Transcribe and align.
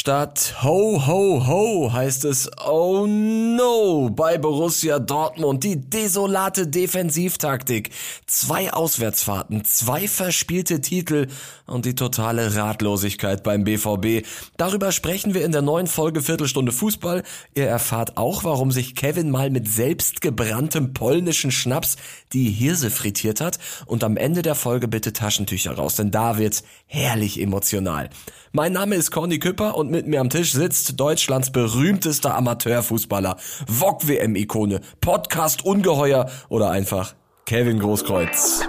Statt 0.00 0.54
Ho 0.62 1.06
Ho 1.06 1.46
Ho 1.46 1.92
heißt 1.92 2.24
es 2.24 2.50
Oh 2.66 3.06
No 3.06 4.08
bei 4.08 4.38
Borussia 4.38 4.98
Dortmund. 4.98 5.62
Die 5.62 5.78
desolate 5.78 6.66
Defensivtaktik. 6.66 7.90
Zwei 8.24 8.72
Auswärtsfahrten, 8.72 9.62
zwei 9.66 10.08
verspielte 10.08 10.80
Titel 10.80 11.26
und 11.66 11.84
die 11.84 11.94
totale 11.94 12.56
Ratlosigkeit 12.56 13.42
beim 13.42 13.64
BVB. 13.64 14.26
Darüber 14.56 14.90
sprechen 14.90 15.34
wir 15.34 15.44
in 15.44 15.52
der 15.52 15.60
neuen 15.60 15.86
Folge 15.86 16.22
Viertelstunde 16.22 16.72
Fußball. 16.72 17.22
Ihr 17.54 17.66
erfahrt 17.66 18.16
auch, 18.16 18.42
warum 18.42 18.72
sich 18.72 18.94
Kevin 18.94 19.30
mal 19.30 19.50
mit 19.50 19.68
selbstgebranntem 19.68 20.94
polnischen 20.94 21.50
Schnaps 21.50 21.96
die 22.32 22.48
Hirse 22.48 22.90
frittiert 22.90 23.42
hat. 23.42 23.58
Und 23.84 24.02
am 24.02 24.16
Ende 24.16 24.40
der 24.40 24.54
Folge 24.54 24.88
bitte 24.88 25.12
Taschentücher 25.12 25.72
raus, 25.72 25.96
denn 25.96 26.10
da 26.10 26.38
wird's 26.38 26.64
herrlich 26.86 27.38
emotional. 27.38 28.08
Mein 28.52 28.72
Name 28.72 28.96
ist 28.96 29.12
Conny 29.12 29.38
Küpper 29.38 29.76
und 29.76 29.89
mit 29.90 30.06
mir 30.06 30.20
am 30.20 30.30
Tisch 30.30 30.52
sitzt 30.52 30.98
Deutschlands 30.98 31.50
berühmtester 31.50 32.34
Amateurfußballer, 32.36 33.36
VOG-WM-Ikone, 33.66 34.80
Podcast-Ungeheuer 35.00 36.30
oder 36.48 36.70
einfach 36.70 37.14
Kevin 37.46 37.80
Großkreuz. 37.80 38.62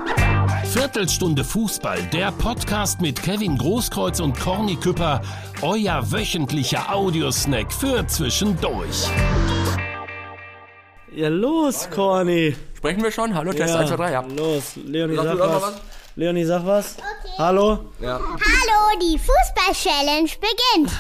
Viertelstunde 0.66 1.44
Fußball, 1.44 2.02
der 2.14 2.31
Podcast 2.31 3.02
mit 3.02 3.22
Kevin 3.22 3.58
Großkreuz 3.58 4.20
und 4.20 4.40
Corny 4.40 4.76
Küpper, 4.76 5.22
euer 5.62 6.12
wöchentlicher 6.12 6.92
Audiosnack 6.94 7.72
für 7.72 8.06
zwischendurch. 8.08 9.08
Ja, 11.14 11.28
los, 11.28 11.90
Corny. 11.90 12.56
Sprechen 12.76 13.03
wir 13.03 13.12
schon? 13.12 13.36
Hallo, 13.36 13.52
Test 13.52 13.76
1, 13.76 13.90
2, 13.90 13.95
3, 13.98 14.12
ja. 14.12 14.22
Los, 14.36 14.76
Leonie, 14.78 15.16
Sag 15.16 15.26
sag, 15.26 15.40
was. 15.40 15.62
was? 15.62 15.73
Leonie, 16.16 16.45
sag 16.45 16.66
was. 16.66 16.98
Hallo? 17.38 17.92
Hallo, 18.02 19.00
die 19.02 19.20
Fußball-Challenge 19.20 20.30
beginnt. 20.40 20.92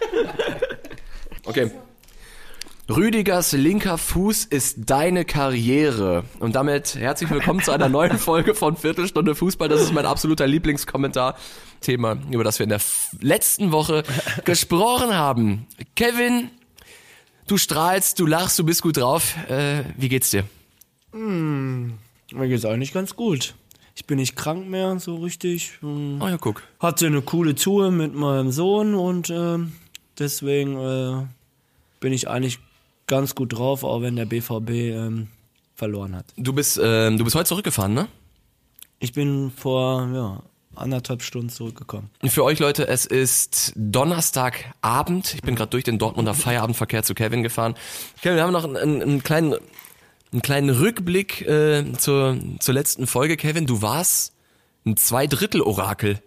Okay. 1.46 1.70
Rüdigers 2.88 3.52
linker 3.52 3.98
Fuß 3.98 4.44
ist 4.44 4.90
deine 4.90 5.24
Karriere. 5.24 6.24
Und 6.38 6.54
damit 6.54 6.96
herzlich 6.96 7.30
willkommen 7.30 7.62
zu 7.62 7.72
einer 7.72 7.88
neuen 7.88 8.18
Folge 8.18 8.54
von 8.54 8.76
Viertelstunde 8.76 9.34
Fußball. 9.34 9.68
Das 9.68 9.80
ist 9.80 9.92
mein 9.92 10.06
absoluter 10.06 10.46
Lieblingskommentar. 10.46 11.36
Thema, 11.80 12.18
über 12.30 12.44
das 12.44 12.58
wir 12.58 12.64
in 12.64 12.70
der 12.70 12.80
letzten 13.20 13.72
Woche 13.72 14.02
gesprochen 14.44 15.14
haben. 15.14 15.66
Kevin, 15.96 16.50
du 17.46 17.56
strahlst, 17.56 18.18
du 18.20 18.26
lachst, 18.26 18.58
du 18.58 18.64
bist 18.64 18.82
gut 18.82 18.98
drauf. 18.98 19.34
Äh, 19.48 19.84
wie 19.96 20.08
geht's 20.08 20.30
dir? 20.30 20.44
Mir 21.12 22.48
geht's 22.48 22.64
eigentlich 22.64 22.92
ganz 22.92 23.16
gut. 23.16 23.54
Ich 23.94 24.04
bin 24.06 24.18
nicht 24.18 24.36
krank 24.36 24.68
mehr, 24.68 24.98
so 24.98 25.16
richtig. 25.16 25.78
Hm. 25.80 26.20
Oh 26.20 26.28
ja, 26.28 26.38
guck. 26.38 26.62
Hatte 26.78 27.06
eine 27.06 27.22
coole 27.22 27.54
Tour 27.54 27.90
mit 27.90 28.14
meinem 28.14 28.50
Sohn 28.50 28.94
und 28.94 29.30
ähm, 29.30 29.72
deswegen 30.20 30.76
äh, 30.78 31.26
bin 32.00 32.12
ich 32.12 32.28
eigentlich 32.28 32.58
ganz 33.06 33.34
gut 33.34 33.52
drauf, 33.52 33.82
auch 33.82 34.02
wenn 34.02 34.16
der 34.16 34.26
BVB 34.26 34.70
ähm, 34.70 35.28
verloren 35.74 36.14
hat. 36.14 36.26
Du 36.36 36.52
bist, 36.52 36.80
ähm, 36.82 37.18
du 37.18 37.24
bist 37.24 37.34
heute 37.34 37.48
zurückgefahren, 37.48 37.94
ne? 37.94 38.08
Ich 39.00 39.12
bin 39.12 39.50
vor 39.50 40.08
ja, 40.14 40.42
anderthalb 40.76 41.22
Stunden 41.22 41.48
zurückgekommen. 41.48 42.10
Für 42.24 42.44
euch 42.44 42.58
Leute, 42.58 42.86
es 42.86 43.06
ist 43.06 43.72
Donnerstagabend. 43.76 45.34
Ich 45.34 45.42
bin 45.42 45.56
gerade 45.56 45.70
durch 45.70 45.84
den 45.84 45.98
Dortmunder 45.98 46.34
Feierabendverkehr 46.34 47.02
zu 47.02 47.14
Kevin 47.14 47.42
gefahren. 47.42 47.74
Kevin, 48.20 48.36
wir 48.36 48.44
haben 48.44 48.52
noch 48.52 48.64
einen, 48.64 48.76
einen, 48.76 49.02
einen 49.02 49.22
kleinen, 49.22 49.54
einen 50.32 50.42
kleinen 50.42 50.70
Rückblick 50.70 51.42
äh, 51.42 51.92
zur, 51.98 52.38
zur 52.60 52.74
letzten 52.74 53.06
Folge. 53.06 53.36
Kevin, 53.36 53.66
du 53.66 53.82
warst 53.82 54.34
ein 54.84 54.96
Zweidrittel-Orakel. 54.96 56.20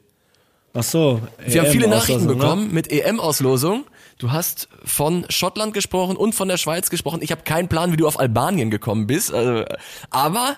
Ach 0.73 0.83
so. 0.83 1.21
Wir 1.45 1.61
haben 1.61 1.71
viele 1.71 1.88
Nachrichten 1.88 2.23
EM-Auslosung, 2.23 2.38
ne? 2.38 2.43
bekommen 2.43 2.73
mit 2.73 2.91
EM-Auslosung. 2.91 3.85
Du 4.17 4.31
hast 4.31 4.69
von 4.83 5.25
Schottland 5.29 5.73
gesprochen 5.73 6.16
und 6.17 6.33
von 6.33 6.47
der 6.47 6.57
Schweiz 6.57 6.89
gesprochen. 6.89 7.19
Ich 7.21 7.31
habe 7.31 7.43
keinen 7.43 7.67
Plan, 7.67 7.91
wie 7.91 7.97
du 7.97 8.07
auf 8.07 8.19
Albanien 8.19 8.71
gekommen 8.71 9.05
bist. 9.07 9.33
Also, 9.33 9.66
aber 10.09 10.57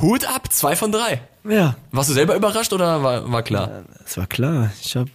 Hut 0.00 0.26
ab, 0.26 0.52
zwei 0.52 0.76
von 0.76 0.92
drei. 0.92 1.20
Ja, 1.48 1.76
Warst 1.92 2.08
du 2.10 2.14
selber 2.14 2.36
überrascht 2.36 2.72
oder 2.72 3.02
war, 3.02 3.30
war 3.30 3.42
klar? 3.42 3.84
das 4.02 4.16
war 4.16 4.26
klar. 4.26 4.72
Ich 4.80 4.96
hab, 4.96 5.08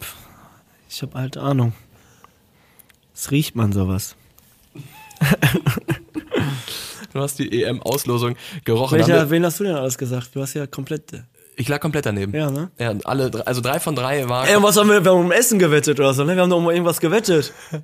ich 0.90 1.02
hab 1.02 1.16
halt 1.16 1.38
Ahnung. 1.38 1.74
Es 3.14 3.32
riecht 3.32 3.56
man 3.56 3.72
sowas. 3.74 4.16
Du 7.12 7.20
hast 7.20 7.40
die 7.40 7.64
EM-Auslosung 7.64 8.36
gerochen. 8.66 9.00
Welcher, 9.00 9.30
wen 9.32 9.44
hast 9.44 9.60
du 9.60 9.64
denn 9.64 9.76
alles 9.76 9.98
gesagt? 9.98 10.30
Du 10.36 10.42
hast 10.42 10.54
ja 10.54 10.68
komplett. 10.68 11.24
Ich 11.60 11.68
lag 11.68 11.82
komplett 11.82 12.06
daneben. 12.06 12.34
Ja, 12.34 12.50
ne? 12.50 12.72
Ja, 12.80 12.94
alle, 13.04 13.30
also 13.46 13.60
drei 13.60 13.82
von 13.82 13.94
drei 13.94 14.30
war. 14.30 14.48
Ey, 14.48 14.56
was 14.64 14.78
haben 14.78 14.88
wir? 14.90 15.04
Wir 15.04 15.12
haben 15.12 15.20
um 15.26 15.32
Essen 15.34 15.60
gewettet 15.60 16.00
oder 16.00 16.14
so, 16.14 16.24
ne? 16.24 16.34
Wir 16.36 16.42
haben 16.44 16.50
doch 16.50 16.58
um 16.58 16.70
irgendwas 16.70 17.00
gewettet. 17.02 17.54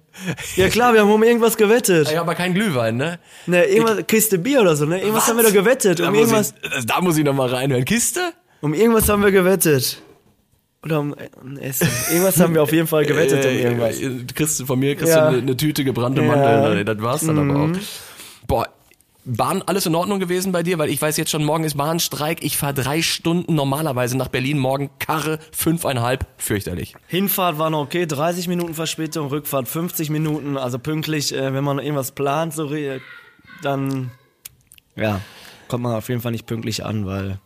Ja 0.56 0.70
klar, 0.70 0.94
wir 0.94 1.02
haben 1.02 1.12
um 1.12 1.22
irgendwas 1.24 1.58
gewettet. 1.58 2.10
ja, 2.10 2.22
aber 2.22 2.36
kein 2.36 2.54
Glühwein, 2.54 2.96
ne? 2.96 3.20
Ne, 3.48 3.66
irgendwas, 3.66 4.08
Kiste 4.08 4.38
Bier 4.38 4.62
oder 4.62 4.78
so, 4.78 4.86
ne? 4.86 5.00
Irgendwas 5.02 5.24
Was? 5.24 5.30
haben 5.30 5.38
wir 5.38 5.44
da 5.44 5.52
gewettet. 5.52 6.00
Da 6.00 6.06
Um 6.08 6.12
muss, 6.12 6.20
irgendwas, 6.22 6.54
ich, 6.80 6.86
da 6.86 7.02
muss 7.02 7.18
ich 7.18 7.26
noch 7.26 7.34
mal 7.34 7.50
reinhören. 7.50 7.84
Kiste? 7.84 8.22
um 8.62 8.74
irgendwas 8.74 9.10
haben 9.10 9.22
wir 9.24 9.32
gewettet. 9.32 10.02
Oder 10.84 11.02
um, 11.02 11.14
um 11.42 11.58
Essen. 11.58 11.90
Irgendwas 12.12 12.40
haben 12.40 12.54
wir 12.54 12.64
auf 12.64 12.72
jeden 12.72 12.88
Fall 12.88 13.06
gewettet 13.06 13.44
um 13.46 13.52
irgendwas. 13.52 13.98
Kriegst 14.34 14.60
du 14.62 14.66
von 14.66 14.80
mir 14.80 14.96
kriegst 14.96 15.14
Ja. 15.14 15.24
du 15.24 15.28
eine, 15.34 15.38
eine 15.40 15.58
Tüte 15.58 15.84
gebrannte 15.84 16.22
Ja. 16.22 16.28
Mhm. 16.34 16.42
Mandeln. 16.42 16.86
Das 16.86 17.02
war's 17.02 17.26
dann 17.26 17.38
aber 17.50 17.60
auch. 17.60 17.70
Boah, 18.48 18.68
Bahn 19.26 19.62
alles 19.64 19.86
in 19.86 19.96
Ordnung 19.96 20.20
gewesen 20.20 20.52
bei 20.52 20.62
dir? 20.64 20.78
Weil 20.78 20.90
ich 20.90 21.02
weiß 21.02 21.18
jetzt 21.18 21.32
schon, 21.32 21.44
morgen 21.44 21.64
ist 21.64 21.76
Bahnstreik. 21.78 22.44
Ich 22.44 22.58
fahre 22.58 22.74
drei 22.76 23.02
Stunden 23.02 23.56
normalerweise 23.56 24.16
nach 24.18 24.28
Berlin. 24.28 24.60
Morgen 24.60 24.90
Karre 25.00 25.40
fünfeinhalb. 25.52 26.28
Fürchterlich. 26.38 26.94
Hinfahrt 27.08 27.58
war 27.58 27.70
noch 27.70 27.82
okay, 27.82 28.06
30 28.06 28.48
Minuten 28.48 28.74
Verspätung, 28.76 29.28
Rückfahrt 29.28 29.68
50 29.68 30.10
Minuten, 30.10 30.58
also 30.58 30.78
pünktlich, 30.80 31.34
äh, 31.34 31.54
wenn 31.54 31.64
man 31.64 31.80
irgendwas 31.80 32.12
plant, 32.12 32.54
so 32.54 32.66
re- 32.66 33.02
dann 33.62 34.12
ja, 34.96 35.22
kommt 35.68 35.84
man 35.84 35.96
auf 35.96 36.08
jeden 36.10 36.22
Fall 36.22 36.32
nicht 36.32 36.46
pünktlich 36.46 36.86
an, 36.86 37.06
weil 37.06 37.40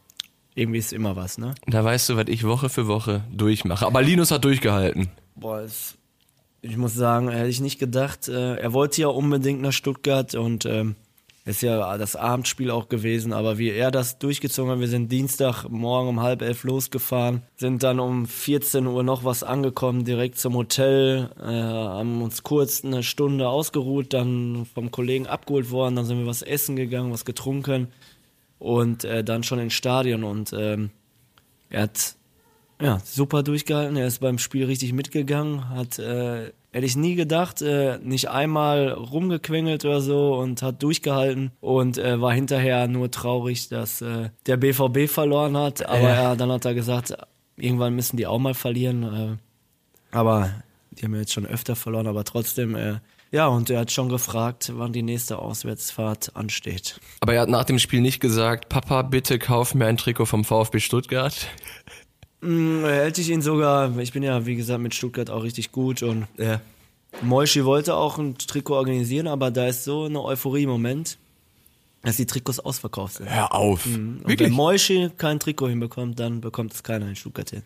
irgendwie 0.55 0.79
ist 0.79 0.91
immer 0.93 1.15
was, 1.15 1.37
ne? 1.37 1.55
Da 1.67 1.83
weißt 1.83 2.09
du, 2.09 2.17
was 2.17 2.25
ich 2.27 2.43
Woche 2.45 2.69
für 2.69 2.87
Woche 2.87 3.23
durchmache. 3.31 3.85
Aber 3.85 4.01
Linus 4.01 4.31
hat 4.31 4.43
durchgehalten. 4.43 5.09
Boah, 5.35 5.61
es, 5.61 5.95
ich 6.61 6.75
muss 6.75 6.93
sagen, 6.93 7.29
hätte 7.29 7.47
ich 7.47 7.61
nicht 7.61 7.79
gedacht. 7.79 8.27
Äh, 8.27 8.55
er 8.55 8.73
wollte 8.73 9.01
ja 9.01 9.07
unbedingt 9.07 9.61
nach 9.61 9.71
Stuttgart 9.71 10.35
und 10.35 10.65
ähm, 10.65 10.95
ist 11.45 11.61
ja 11.61 11.97
das 11.97 12.15
Abendspiel 12.15 12.69
auch 12.69 12.89
gewesen, 12.89 13.33
aber 13.33 13.57
wie 13.57 13.69
er 13.69 13.91
das 13.91 14.19
durchgezogen 14.19 14.71
hat, 14.71 14.79
wir 14.79 14.87
sind 14.87 15.11
Dienstagmorgen 15.11 16.09
um 16.09 16.21
halb 16.21 16.41
elf 16.41 16.63
losgefahren, 16.63 17.43
sind 17.55 17.83
dann 17.83 17.99
um 17.99 18.27
14 18.27 18.85
Uhr 18.85 19.03
noch 19.03 19.23
was 19.23 19.43
angekommen, 19.43 20.05
direkt 20.05 20.37
zum 20.37 20.53
Hotel, 20.55 21.29
äh, 21.39 21.45
haben 21.45 22.21
uns 22.21 22.43
kurz 22.43 22.83
eine 22.83 23.03
Stunde 23.03 23.47
ausgeruht, 23.47 24.13
dann 24.13 24.67
vom 24.73 24.91
Kollegen 24.91 25.27
abgeholt 25.27 25.71
worden, 25.71 25.95
dann 25.95 26.05
sind 26.05 26.19
wir 26.19 26.27
was 26.27 26.41
essen 26.41 26.75
gegangen, 26.75 27.11
was 27.11 27.25
getrunken 27.25 27.87
und 28.59 29.03
äh, 29.03 29.23
dann 29.23 29.43
schon 29.43 29.59
ins 29.59 29.73
Stadion 29.73 30.23
und 30.23 30.53
ähm, 30.53 30.91
er 31.69 31.83
hat 31.83 32.15
ja, 32.81 32.99
super 33.03 33.43
durchgehalten. 33.43 33.95
Er 33.97 34.07
ist 34.07 34.19
beim 34.19 34.37
Spiel 34.37 34.65
richtig 34.65 34.93
mitgegangen. 34.93 35.69
Hat, 35.69 35.99
äh, 35.99 36.51
hätte 36.71 36.85
ich 36.85 36.95
nie 36.95 37.15
gedacht, 37.15 37.61
äh, 37.61 37.97
nicht 37.99 38.29
einmal 38.29 38.89
rumgequengelt 38.89 39.83
oder 39.85 40.01
so 40.01 40.35
und 40.35 40.61
hat 40.61 40.81
durchgehalten 40.81 41.51
und 41.59 41.97
äh, 41.97 42.21
war 42.21 42.31
hinterher 42.33 42.87
nur 42.87 43.11
traurig, 43.11 43.67
dass 43.69 44.01
äh, 44.01 44.29
der 44.45 44.57
BVB 44.57 45.09
verloren 45.09 45.57
hat. 45.57 45.85
Aber 45.87 45.99
Ja. 46.09 46.31
er, 46.31 46.35
dann 46.35 46.51
hat 46.51 46.65
er 46.65 46.73
gesagt, 46.73 47.13
irgendwann 47.57 47.95
müssen 47.95 48.17
die 48.17 48.27
auch 48.27 48.39
mal 48.39 48.53
verlieren. 48.53 49.03
Äh, 49.03 50.15
aber 50.15 50.51
die 50.91 51.03
haben 51.05 51.13
ja 51.13 51.19
jetzt 51.21 51.33
schon 51.33 51.45
öfter 51.45 51.75
verloren, 51.75 52.07
aber 52.07 52.23
trotzdem, 52.23 52.75
äh, 52.75 52.95
ja, 53.31 53.45
und 53.47 53.69
er 53.69 53.81
hat 53.81 53.91
schon 53.91 54.09
gefragt, 54.09 54.71
wann 54.75 54.91
die 54.91 55.03
nächste 55.03 55.37
Auswärtsfahrt 55.37 56.35
ansteht. 56.35 56.99
Aber 57.19 57.35
er 57.35 57.41
hat 57.41 57.49
nach 57.49 57.63
dem 57.63 57.77
Spiel 57.77 58.01
nicht 58.01 58.19
gesagt, 58.21 58.69
Papa, 58.69 59.03
bitte 59.03 59.37
kauf 59.37 59.75
mir 59.75 59.85
ein 59.85 59.97
Trikot 59.97 60.25
vom 60.25 60.43
VfB 60.43 60.79
Stuttgart. 60.79 61.35
Mm, 62.41 62.85
Hätte 62.85 63.21
ich 63.21 63.29
ihn 63.29 63.41
sogar, 63.41 63.97
ich 63.99 64.13
bin 64.13 64.23
ja, 64.23 64.45
wie 64.45 64.55
gesagt, 64.55 64.79
mit 64.81 64.93
Stuttgart 64.95 65.29
auch 65.29 65.43
richtig 65.43 65.71
gut 65.71 66.03
und 66.03 66.27
Ja. 66.37 66.61
Moischi 67.21 67.65
wollte 67.65 67.95
auch 67.95 68.17
ein 68.19 68.37
Trikot 68.37 68.75
organisieren, 68.75 69.27
aber 69.27 69.49
da 69.51 69.67
ist 69.67 69.83
so 69.83 70.05
eine 70.05 70.23
Euphorie 70.23 70.63
im 70.63 70.69
Moment, 70.69 71.17
dass 72.03 72.17
die 72.17 72.25
Trikots 72.27 72.59
ausverkauft 72.59 73.15
sind. 73.15 73.29
Hör 73.29 73.53
auf. 73.53 73.85
Und 73.85 74.19
Wirklich? 74.21 74.39
wenn 74.41 74.51
Moischi 74.53 75.09
kein 75.17 75.39
Trikot 75.39 75.69
hinbekommt, 75.69 76.19
dann 76.19 76.39
bekommt 76.39 76.73
es 76.73 76.83
keiner 76.83 77.07
in 77.09 77.15
Stuttgart 77.15 77.49
hin. 77.49 77.63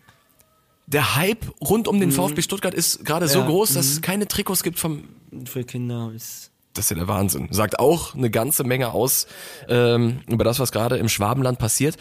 Der 0.86 1.14
Hype 1.16 1.46
rund 1.60 1.88
um 1.88 2.00
den 2.00 2.10
VfB 2.10 2.42
Stuttgart 2.42 2.74
ist 2.74 3.04
gerade 3.04 3.28
so 3.28 3.38
Mhm. 3.40 3.44
Ja, 3.44 3.50
groß, 3.50 3.74
dass 3.74 3.86
es 3.86 4.00
keine 4.02 4.26
Trikots 4.26 4.62
gibt 4.62 4.78
vom. 4.78 5.04
Für 5.46 5.64
Kinder 5.64 6.10
ist 6.14 6.50
Das 6.74 6.86
ist 6.86 6.90
ja 6.90 6.96
der 6.96 7.08
Wahnsinn. 7.08 7.48
Sagt 7.50 7.78
auch 7.78 8.14
eine 8.14 8.30
ganze 8.30 8.64
Menge 8.64 8.92
aus 8.92 9.26
ähm, 9.68 10.20
über 10.28 10.42
das, 10.44 10.58
was 10.58 10.72
gerade 10.72 10.96
im 10.96 11.08
Schwabenland 11.08 11.58
passiert. 11.58 11.96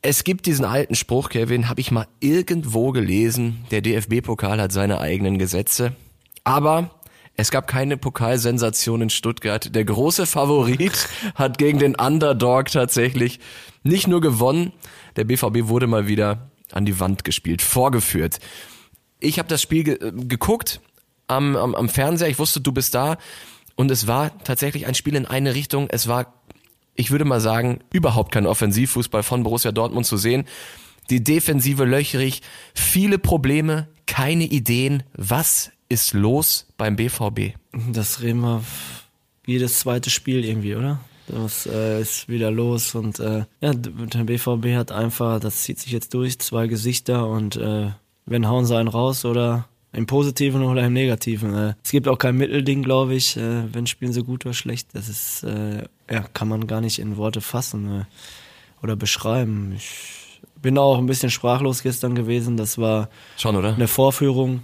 Es 0.00 0.22
gibt 0.22 0.46
diesen 0.46 0.64
alten 0.64 0.94
Spruch, 0.94 1.28
Kevin, 1.28 1.68
habe 1.68 1.80
ich 1.80 1.90
mal 1.90 2.06
irgendwo 2.20 2.92
gelesen. 2.92 3.64
Der 3.70 3.80
DFB-Pokal 3.80 4.60
hat 4.60 4.72
seine 4.72 5.00
eigenen 5.00 5.38
Gesetze. 5.38 5.96
Aber 6.44 6.90
es 7.36 7.50
gab 7.50 7.66
keine 7.66 7.96
Pokalsensation 7.96 9.02
in 9.02 9.10
Stuttgart. 9.10 9.74
Der 9.74 9.84
große 9.84 10.26
Favorit 10.26 11.08
hat 11.34 11.58
gegen 11.58 11.78
den 11.78 11.96
Underdog 11.96 12.66
tatsächlich 12.66 13.40
nicht 13.82 14.06
nur 14.06 14.20
gewonnen, 14.20 14.72
der 15.16 15.24
BVB 15.24 15.68
wurde 15.68 15.86
mal 15.86 16.06
wieder 16.06 16.50
an 16.72 16.84
die 16.84 17.00
Wand 17.00 17.24
gespielt, 17.24 17.62
vorgeführt. 17.62 18.38
Ich 19.20 19.38
habe 19.38 19.48
das 19.48 19.62
Spiel 19.62 19.84
ge 19.84 19.94
äh, 19.94 20.12
geguckt, 20.12 20.80
am, 21.26 21.56
am, 21.56 21.74
am 21.74 21.88
Fernseher. 21.88 22.28
Ich 22.28 22.38
wusste, 22.38 22.60
du 22.60 22.72
bist 22.72 22.94
da. 22.94 23.18
Und 23.74 23.90
es 23.90 24.06
war 24.06 24.36
tatsächlich 24.44 24.86
ein 24.86 24.94
Spiel 24.94 25.14
in 25.14 25.26
eine 25.26 25.54
Richtung. 25.54 25.88
Es 25.90 26.08
war, 26.08 26.37
ich 26.98 27.12
würde 27.12 27.24
mal 27.24 27.40
sagen, 27.40 27.78
überhaupt 27.92 28.32
kein 28.32 28.44
Offensivfußball 28.44 29.22
von 29.22 29.44
Borussia 29.44 29.70
Dortmund 29.70 30.04
zu 30.04 30.16
sehen. 30.16 30.44
Die 31.10 31.22
Defensive 31.22 31.84
löchrig, 31.84 32.42
viele 32.74 33.18
Probleme, 33.18 33.88
keine 34.06 34.44
Ideen. 34.44 35.04
Was 35.14 35.70
ist 35.88 36.12
los 36.12 36.66
beim 36.76 36.96
BVB? 36.96 37.54
Das 37.92 38.20
reden 38.20 38.40
wir 38.40 38.64
jedes 39.46 39.78
zweite 39.78 40.10
Spiel 40.10 40.44
irgendwie, 40.44 40.74
oder? 40.74 41.00
Das 41.28 41.66
äh, 41.66 42.00
ist 42.00 42.28
wieder 42.28 42.50
los 42.50 42.96
und 42.96 43.20
äh, 43.20 43.44
ja, 43.60 43.74
der 43.74 44.24
BVB 44.24 44.74
hat 44.76 44.90
einfach, 44.90 45.38
das 45.38 45.62
zieht 45.62 45.78
sich 45.78 45.92
jetzt 45.92 46.14
durch, 46.14 46.38
zwei 46.40 46.66
Gesichter 46.66 47.28
und 47.28 47.56
äh, 47.56 47.90
wenn 48.26 48.48
hauen 48.48 48.66
sie 48.66 48.76
einen 48.76 48.88
raus 48.88 49.24
oder 49.24 49.68
im 49.92 50.06
Positiven 50.06 50.62
oder 50.62 50.84
im 50.84 50.92
Negativen. 50.92 51.54
Äh, 51.54 51.74
es 51.82 51.90
gibt 51.90 52.08
auch 52.08 52.18
kein 52.18 52.36
Mittelding, 52.36 52.82
glaube 52.82 53.14
ich, 53.14 53.36
äh, 53.36 53.72
wenn 53.72 53.86
spielen 53.86 54.12
sie 54.12 54.22
gut 54.22 54.44
oder 54.46 54.54
schlecht. 54.54 54.88
Das 54.92 55.08
ist, 55.08 55.44
äh, 55.44 55.84
ja, 56.10 56.24
kann 56.34 56.48
man 56.48 56.66
gar 56.66 56.80
nicht 56.80 56.98
in 56.98 57.16
Worte 57.16 57.40
fassen 57.40 58.06
oder 58.82 58.96
beschreiben. 58.96 59.72
Ich 59.76 60.40
bin 60.60 60.78
auch 60.78 60.98
ein 60.98 61.06
bisschen 61.06 61.30
sprachlos 61.30 61.82
gestern 61.82 62.14
gewesen. 62.14 62.56
Das 62.56 62.78
war 62.78 63.08
Schon, 63.36 63.56
oder? 63.56 63.74
eine 63.74 63.88
Vorführung 63.88 64.62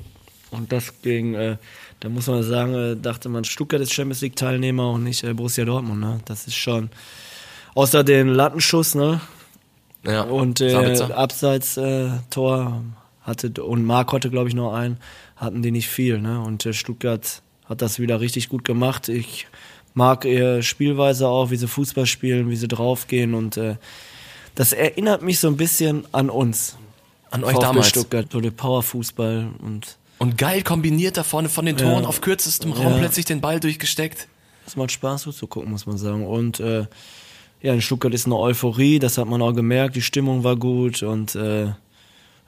und 0.51 0.73
das 0.73 1.01
gegen, 1.03 1.35
äh, 1.35 1.57
da 2.01 2.09
muss 2.09 2.27
man 2.27 2.43
sagen, 2.43 2.75
äh, 2.75 2.97
dachte 2.97 3.29
man, 3.29 3.45
Stuttgart 3.45 3.81
ist 3.81 3.93
Champions 3.93 4.21
League 4.21 4.37
Teilnehmer 4.37 4.91
und 4.91 5.05
nicht 5.05 5.25
äh, 5.25 5.35
Borussia 5.35 5.65
Dortmund. 5.65 6.01
Ne? 6.01 6.21
Das 6.25 6.47
ist 6.47 6.55
schon 6.55 6.91
außer 7.75 8.05
den 8.05 8.29
Lattenschuss, 8.29 8.95
ne? 8.95 9.21
Ja. 10.05 10.23
Und 10.23 10.61
äh, 10.61 10.71
Sabitzer. 10.71 11.19
Hatte 13.25 13.51
und 13.65 13.85
Mark 13.85 14.13
hatte 14.13 14.31
glaube 14.31 14.49
ich 14.49 14.55
noch 14.55 14.73
einen, 14.73 14.99
hatten 15.37 15.61
die 15.63 15.73
nicht 15.73 15.89
viel, 15.89 16.21
ne? 16.21 16.41
Und 16.41 16.65
äh, 16.65 16.73
Stuttgart 16.73 17.43
hat 17.69 17.83
das 17.83 17.99
wieder 17.99 18.21
richtig 18.21 18.49
gut 18.49 18.65
gemacht. 18.65 19.09
Ich 19.09 19.47
mag 19.95 20.25
ihre 20.25 20.63
Spielweise 20.63 21.27
auch, 21.29 21.51
wie 21.51 21.57
sie 21.57 21.67
Fußball 21.69 22.07
spielen, 22.07 22.49
wie 22.51 22.57
sie 22.57 22.69
draufgehen 22.69 23.35
und 23.35 23.57
äh, 23.57 23.77
das 24.55 24.73
erinnert 24.73 25.23
mich 25.23 25.41
so 25.41 25.49
ein 25.49 25.57
bisschen 25.57 26.05
an 26.13 26.31
uns. 26.31 26.77
An 27.33 27.43
euch 27.43 27.55
VfB 27.55 27.63
damals. 27.67 27.89
Stuttgart, 27.89 28.27
so 28.31 28.41
der 28.41 28.53
Powerfußball 28.53 29.49
und 29.61 29.97
Und 30.21 30.39
geil 30.39 30.63
kombiniert 30.63 31.17
da 31.17 31.25
vorne 31.25 31.49
von 31.49 31.67
den 31.67 31.77
Toren 31.77 32.03
Ja. 32.05 32.09
auf 32.09 32.21
kürzestem 32.21 32.71
Raum 32.73 32.93
Ja. 32.93 32.99
plötzlich 32.99 33.25
den 33.27 33.41
Ball 33.41 33.59
durchgesteckt. 33.59 34.29
Es 34.67 34.77
macht 34.77 34.93
Spaß 34.93 35.23
zuzugucken, 35.23 35.71
muss 35.73 35.87
man 35.87 35.99
sagen. 35.99 36.25
Und 36.27 36.61
äh, 36.61 36.87
ja, 37.63 37.73
in 37.75 37.81
Stuttgart 37.83 38.15
ist 38.15 38.27
eine 38.27 38.37
Euphorie, 38.39 38.99
das 39.01 39.19
hat 39.19 39.27
man 39.27 39.43
auch 39.43 39.53
gemerkt, 39.53 39.97
die 39.97 40.03
Stimmung 40.03 40.45
war 40.45 40.55
gut 40.57 41.03
und 41.03 41.35
äh, 41.35 41.73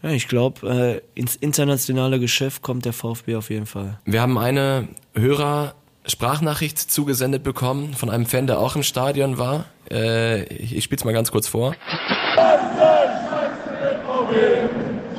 ja, 0.07 0.13
ich 0.13 0.29
glaube, 0.29 1.03
äh, 1.15 1.19
ins 1.19 1.35
internationale 1.35 2.21
Geschäft 2.21 2.63
kommt 2.63 2.85
der 2.85 2.93
VfB 2.93 3.35
auf 3.37 3.51
jeden 3.51 3.67
Fall. 3.67 3.99
Wir 4.05 4.23
haben 4.23 4.39
eine 4.39 4.87
Hörer-Sprachnachricht 5.15 6.79
zugesendet 6.79 7.43
bekommen 7.43 7.95
von 7.95 8.09
einem 8.09 8.27
Fan, 8.27 8.47
der 8.47 8.61
auch 8.61 8.77
im 8.77 8.85
Stadion 8.85 9.39
war. 9.39 9.65
Äh, 9.91 10.45
ich 10.45 10.77
ich 10.77 10.85
spiel's 10.85 11.05
mal 11.05 11.13
ganz 11.13 11.33
kurz 11.33 11.49
vor. 11.49 11.75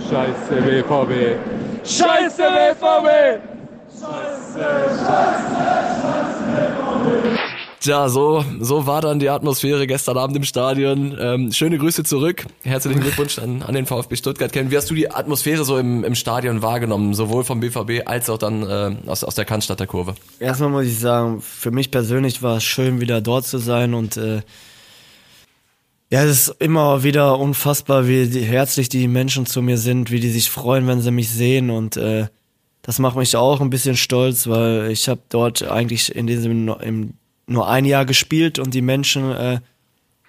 Scheiße 0.10 0.56
BVB. 0.62 1.36
Scheiße 1.84 2.44
BVB. 2.44 3.42
Ja, 7.88 8.10
so, 8.10 8.44
so 8.60 8.86
war 8.86 9.00
dann 9.00 9.20
die 9.20 9.30
Atmosphäre 9.30 9.88
gestern 9.88 10.18
Abend 10.18 10.36
im 10.36 10.44
Stadion. 10.44 11.18
Ähm, 11.18 11.54
schöne 11.54 11.78
Grüße 11.78 12.04
zurück. 12.04 12.46
Herzlichen 12.64 13.00
Glückwunsch 13.00 13.40
an, 13.40 13.64
an 13.64 13.74
den 13.74 13.86
VfB 13.86 14.18
Stuttgart. 14.18 14.52
Kevin, 14.52 14.72
wie 14.72 14.76
hast 14.76 14.90
du 14.90 14.94
die 14.94 15.10
Atmosphäre 15.10 15.64
so 15.64 15.78
im, 15.78 16.04
im 16.04 16.14
Stadion 16.14 16.62
wahrgenommen? 16.62 17.14
Sowohl 17.14 17.46
vom 17.46 17.62
BVB 17.62 18.06
als 18.06 18.30
auch 18.30 18.40
dann 18.40 18.64
äh, 18.64 19.10
aus, 19.10 19.24
aus 19.24 19.36
der 19.36 19.46
Cannstatter 19.46 19.88
Kurve. 19.88 20.16
Erstmal 20.38 20.70
muss 20.70 20.84
ich 20.84 21.00
sagen, 21.00 21.42
für 21.42 21.72
mich 21.72 21.90
persönlich 21.90 22.44
war 22.44 22.58
es 22.58 22.66
schön, 22.66 23.00
wieder 23.00 23.22
dort 23.22 23.48
zu 23.48 23.58
sein 23.58 23.94
und 23.94 24.18
äh, 24.18 24.42
ja, 26.10 26.24
es 26.24 26.50
ist 26.50 26.56
immer 26.60 27.04
wieder 27.04 27.40
unfassbar, 27.40 28.06
wie 28.06 28.28
die, 28.28 28.42
herzlich 28.42 28.90
die 28.90 29.08
Menschen 29.08 29.46
zu 29.46 29.62
mir 29.62 29.78
sind, 29.78 30.12
wie 30.12 30.20
die 30.20 30.32
sich 30.32 30.50
freuen, 30.50 30.88
wenn 30.88 31.00
sie 31.00 31.12
mich 31.12 31.30
sehen 31.30 31.70
und 31.70 31.96
äh, 31.96 32.28
das 32.82 33.00
macht 33.00 33.16
mich 33.16 33.38
auch 33.38 33.62
ein 33.62 33.70
bisschen 33.70 33.96
stolz, 33.96 34.48
weil 34.48 34.92
ich 34.92 35.08
habe 35.08 35.22
dort 35.30 35.64
eigentlich 35.64 36.14
in 36.14 36.28
diesem 36.28 36.68
im, 36.82 37.14
nur 37.48 37.68
ein 37.68 37.86
Jahr 37.86 38.06
gespielt 38.06 38.60
und 38.60 38.74
die 38.74 38.82
Menschen 38.82 39.32
äh, 39.32 39.60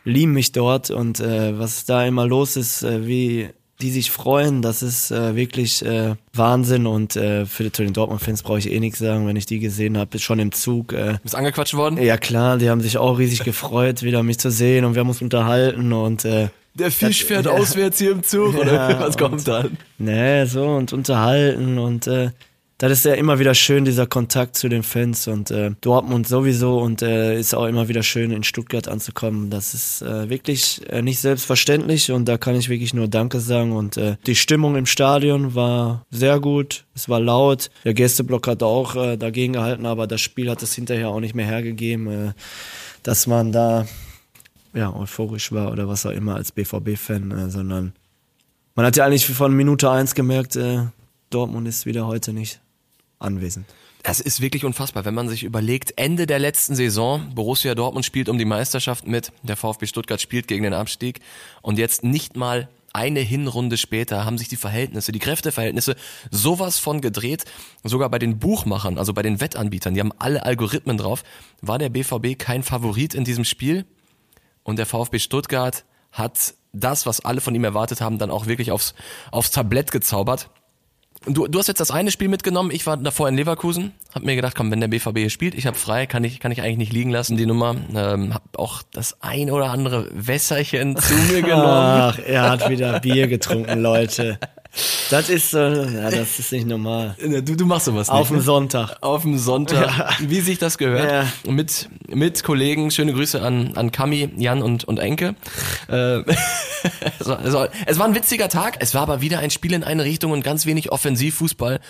lieben 0.04 0.32
mich 0.32 0.52
dort 0.52 0.90
und 0.90 1.20
äh, 1.20 1.58
was 1.58 1.84
da 1.84 2.04
immer 2.06 2.26
los 2.26 2.56
ist, 2.56 2.82
äh, 2.82 3.06
wie 3.06 3.48
die 3.80 3.90
sich 3.92 4.10
freuen, 4.10 4.60
das 4.60 4.82
ist 4.82 5.12
äh, 5.12 5.36
wirklich 5.36 5.84
äh, 5.84 6.16
Wahnsinn 6.32 6.86
und 6.86 7.14
äh, 7.14 7.46
für 7.46 7.70
zu 7.70 7.82
den 7.84 7.92
Dortmund-Fans 7.92 8.42
brauche 8.42 8.58
ich 8.58 8.70
eh 8.72 8.80
nichts 8.80 8.98
sagen, 8.98 9.26
wenn 9.28 9.36
ich 9.36 9.46
die 9.46 9.60
gesehen 9.60 9.96
habe, 9.96 10.18
schon 10.18 10.40
im 10.40 10.50
Zug. 10.50 10.92
Äh, 10.92 11.18
Bist 11.22 11.36
angequatscht 11.36 11.74
worden? 11.74 12.02
ja 12.02 12.16
klar, 12.16 12.58
die 12.58 12.70
haben 12.70 12.80
sich 12.80 12.98
auch 12.98 13.18
riesig 13.20 13.44
gefreut, 13.44 14.02
wieder 14.02 14.22
mich 14.24 14.38
zu 14.38 14.50
sehen 14.50 14.84
und 14.84 14.94
wir 14.94 15.00
haben 15.00 15.08
uns 15.08 15.22
unterhalten 15.22 15.92
und 15.92 16.24
äh, 16.24 16.48
Der 16.74 16.90
Fisch 16.90 17.24
fährt 17.24 17.46
auswärts 17.46 17.98
hier 17.98 18.10
im 18.12 18.24
Zug, 18.24 18.56
oder 18.58 18.90
Ja, 18.90 19.00
was 19.00 19.16
kommt 19.16 19.46
dann? 19.46 19.76
ne, 19.98 20.46
so 20.48 20.64
und 20.66 20.92
unterhalten 20.92 21.78
und 21.78 22.08
äh, 22.08 22.30
das 22.78 22.92
ist 22.92 23.04
ja 23.04 23.14
immer 23.14 23.40
wieder 23.40 23.56
schön, 23.56 23.84
dieser 23.84 24.06
Kontakt 24.06 24.54
zu 24.56 24.68
den 24.68 24.84
Fans 24.84 25.26
und 25.26 25.50
äh, 25.50 25.72
Dortmund 25.80 26.28
sowieso 26.28 26.78
und 26.78 27.02
äh, 27.02 27.36
ist 27.36 27.52
auch 27.52 27.66
immer 27.66 27.88
wieder 27.88 28.04
schön, 28.04 28.30
in 28.30 28.44
Stuttgart 28.44 28.86
anzukommen. 28.86 29.50
Das 29.50 29.74
ist 29.74 30.00
äh, 30.00 30.30
wirklich 30.30 30.88
äh, 30.88 31.02
nicht 31.02 31.18
selbstverständlich 31.18 32.12
und 32.12 32.26
da 32.26 32.38
kann 32.38 32.54
ich 32.54 32.68
wirklich 32.68 32.94
nur 32.94 33.08
Danke 33.08 33.40
sagen 33.40 33.72
und 33.72 33.96
äh, 33.96 34.16
die 34.26 34.36
Stimmung 34.36 34.76
im 34.76 34.86
Stadion 34.86 35.56
war 35.56 36.06
sehr 36.12 36.38
gut, 36.38 36.84
es 36.94 37.08
war 37.08 37.18
laut, 37.18 37.68
der 37.84 37.94
Gästeblock 37.94 38.46
hat 38.46 38.62
auch 38.62 38.94
äh, 38.94 39.16
dagegen 39.16 39.54
gehalten, 39.54 39.84
aber 39.84 40.06
das 40.06 40.20
Spiel 40.20 40.48
hat 40.48 40.62
es 40.62 40.72
hinterher 40.72 41.08
auch 41.08 41.20
nicht 41.20 41.34
mehr 41.34 41.46
hergegeben, 41.46 42.28
äh, 42.28 42.32
dass 43.02 43.26
man 43.26 43.50
da 43.50 43.88
ja, 44.72 44.94
euphorisch 44.94 45.50
war 45.50 45.72
oder 45.72 45.88
was 45.88 46.06
auch 46.06 46.12
immer 46.12 46.36
als 46.36 46.52
BVB-Fan, 46.52 47.32
äh, 47.32 47.50
sondern 47.50 47.92
man 48.76 48.86
hat 48.86 48.96
ja 48.96 49.04
eigentlich 49.04 49.26
von 49.26 49.52
Minute 49.52 49.90
eins 49.90 50.14
gemerkt, 50.14 50.54
äh, 50.54 50.84
Dortmund 51.30 51.66
ist 51.66 51.84
wieder 51.84 52.06
heute 52.06 52.32
nicht 52.32 52.60
anwesend. 53.18 53.66
Es 54.02 54.20
ist 54.20 54.40
wirklich 54.40 54.64
unfassbar, 54.64 55.04
wenn 55.04 55.14
man 55.14 55.28
sich 55.28 55.42
überlegt, 55.42 55.94
Ende 55.96 56.26
der 56.26 56.38
letzten 56.38 56.74
Saison, 56.74 57.34
Borussia 57.34 57.74
Dortmund 57.74 58.06
spielt 58.06 58.28
um 58.28 58.38
die 58.38 58.44
Meisterschaft 58.44 59.06
mit, 59.06 59.32
der 59.42 59.56
VfB 59.56 59.86
Stuttgart 59.86 60.20
spielt 60.20 60.46
gegen 60.46 60.62
den 60.62 60.72
Abstieg 60.72 61.20
und 61.62 61.78
jetzt 61.78 62.04
nicht 62.04 62.36
mal 62.36 62.68
eine 62.92 63.20
Hinrunde 63.20 63.76
später 63.76 64.24
haben 64.24 64.38
sich 64.38 64.48
die 64.48 64.56
Verhältnisse, 64.56 65.12
die 65.12 65.18
Kräfteverhältnisse 65.18 65.94
sowas 66.30 66.78
von 66.78 67.00
gedreht, 67.00 67.44
sogar 67.84 68.08
bei 68.08 68.18
den 68.18 68.38
Buchmachern, 68.38 68.98
also 68.98 69.12
bei 69.12 69.22
den 69.22 69.40
Wettanbietern, 69.40 69.94
die 69.94 70.00
haben 70.00 70.12
alle 70.18 70.44
Algorithmen 70.44 70.96
drauf, 70.96 71.22
war 71.60 71.78
der 71.78 71.90
BVB 71.90 72.38
kein 72.38 72.62
Favorit 72.62 73.14
in 73.14 73.24
diesem 73.24 73.44
Spiel 73.44 73.84
und 74.62 74.78
der 74.78 74.86
VfB 74.86 75.18
Stuttgart 75.18 75.84
hat 76.12 76.54
das, 76.72 77.06
was 77.06 77.20
alle 77.20 77.40
von 77.40 77.54
ihm 77.54 77.64
erwartet 77.64 78.00
haben, 78.00 78.18
dann 78.18 78.30
auch 78.30 78.46
wirklich 78.46 78.70
aufs, 78.70 78.94
aufs 79.30 79.50
Tablett 79.50 79.90
gezaubert. 79.92 80.50
Du, 81.26 81.48
du 81.48 81.58
hast 81.58 81.66
jetzt 81.66 81.80
das 81.80 81.90
eine 81.90 82.10
Spiel 82.10 82.28
mitgenommen, 82.28 82.70
ich 82.70 82.86
war 82.86 82.96
davor 82.96 83.28
in 83.28 83.34
Leverkusen, 83.34 83.92
hab 84.14 84.22
mir 84.22 84.36
gedacht, 84.36 84.54
komm, 84.56 84.70
wenn 84.70 84.80
der 84.80 84.88
BVB 84.88 85.18
hier 85.18 85.30
spielt, 85.30 85.54
ich 85.54 85.66
hab 85.66 85.76
frei, 85.76 86.06
kann 86.06 86.22
ich, 86.24 86.38
kann 86.38 86.52
ich 86.52 86.62
eigentlich 86.62 86.78
nicht 86.78 86.92
liegen 86.92 87.10
lassen, 87.10 87.36
die 87.36 87.46
Nummer. 87.46 87.74
Ähm, 87.94 88.34
hab 88.34 88.56
auch 88.56 88.82
das 88.92 89.16
ein 89.20 89.50
oder 89.50 89.70
andere 89.70 90.08
Wässerchen 90.12 90.96
zu 90.96 91.14
mir 91.14 91.42
genommen. 91.42 91.64
Ach, 91.66 92.18
er 92.24 92.50
hat 92.50 92.70
wieder 92.70 93.00
Bier 93.00 93.26
getrunken, 93.26 93.80
Leute. 93.80 94.38
Das 95.10 95.30
ist 95.30 95.50
so, 95.50 95.58
ja, 95.58 96.10
das 96.10 96.38
ist 96.38 96.52
nicht 96.52 96.66
normal. 96.66 97.16
Du, 97.18 97.56
du 97.56 97.66
machst 97.66 97.86
sowas 97.86 98.10
Auf 98.10 98.20
nicht. 98.20 98.30
dem 98.30 98.36
ne? 98.36 98.42
Sonntag. 98.42 98.96
Auf 99.00 99.22
dem 99.22 99.38
Sonntag, 99.38 100.18
wie 100.20 100.40
sich 100.40 100.58
das 100.58 100.78
gehört. 100.78 101.10
Ja. 101.10 101.50
Mit, 101.50 101.88
mit 102.08 102.44
Kollegen, 102.44 102.90
schöne 102.90 103.12
Grüße 103.12 103.40
an, 103.42 103.72
an 103.76 103.90
Kami, 103.90 104.30
Jan 104.36 104.62
und, 104.62 104.84
und 104.84 104.98
Enke. 104.98 105.34
Äh, 105.88 106.20
es, 107.28 107.52
war, 107.52 107.68
es, 107.86 107.98
war, 107.98 108.06
es 108.06 108.10
ein 108.10 108.14
witziger 108.14 108.48
Tag, 108.48 108.76
es 108.80 108.94
war 108.94 109.02
aber 109.02 109.20
wieder 109.20 109.38
ein 109.38 109.50
Spiel 109.50 109.72
in 109.72 109.84
eine 109.84 110.04
Richtung 110.04 110.32
und 110.32 110.42
ganz 110.42 110.66
wenig 110.66 110.92
Offensivfußball 110.92 111.80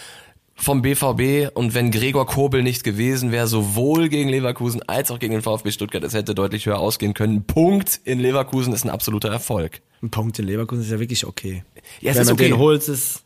vom 0.60 0.82
BVB 0.82 1.54
und 1.54 1.74
wenn 1.74 1.90
Gregor 1.92 2.26
Kobel 2.26 2.62
nicht 2.62 2.82
gewesen 2.82 3.30
wäre, 3.30 3.46
sowohl 3.46 4.08
gegen 4.08 4.28
Leverkusen 4.28 4.82
als 4.88 5.10
auch 5.10 5.20
gegen 5.20 5.32
den 5.32 5.42
VfB 5.42 5.70
Stuttgart, 5.70 6.02
es 6.02 6.14
hätte 6.14 6.34
deutlich 6.34 6.66
höher 6.66 6.78
ausgehen 6.78 7.14
können. 7.14 7.44
Punkt 7.44 8.00
in 8.04 8.18
Leverkusen 8.18 8.72
ist 8.72 8.84
ein 8.84 8.90
absoluter 8.90 9.28
Erfolg. 9.28 9.80
Ein 10.02 10.10
Punkt 10.10 10.38
in 10.38 10.46
Leverkusen 10.46 10.82
ist 10.82 10.90
ja 10.90 10.98
wirklich 10.98 11.24
okay. 11.24 11.64
Ja, 12.00 12.10
es 12.10 12.16
Wenn 12.16 12.22
ist 12.22 12.28
man 12.28 12.34
okay. 12.34 12.48
den 12.48 12.58
holt, 12.58 12.88
ist, 12.88 13.22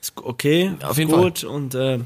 ist 0.00 0.16
okay, 0.22 0.72
Auf 0.82 0.92
ist 0.92 0.98
jeden 0.98 1.10
gut 1.10 1.42
und 1.42 1.74
äh, 1.74 1.98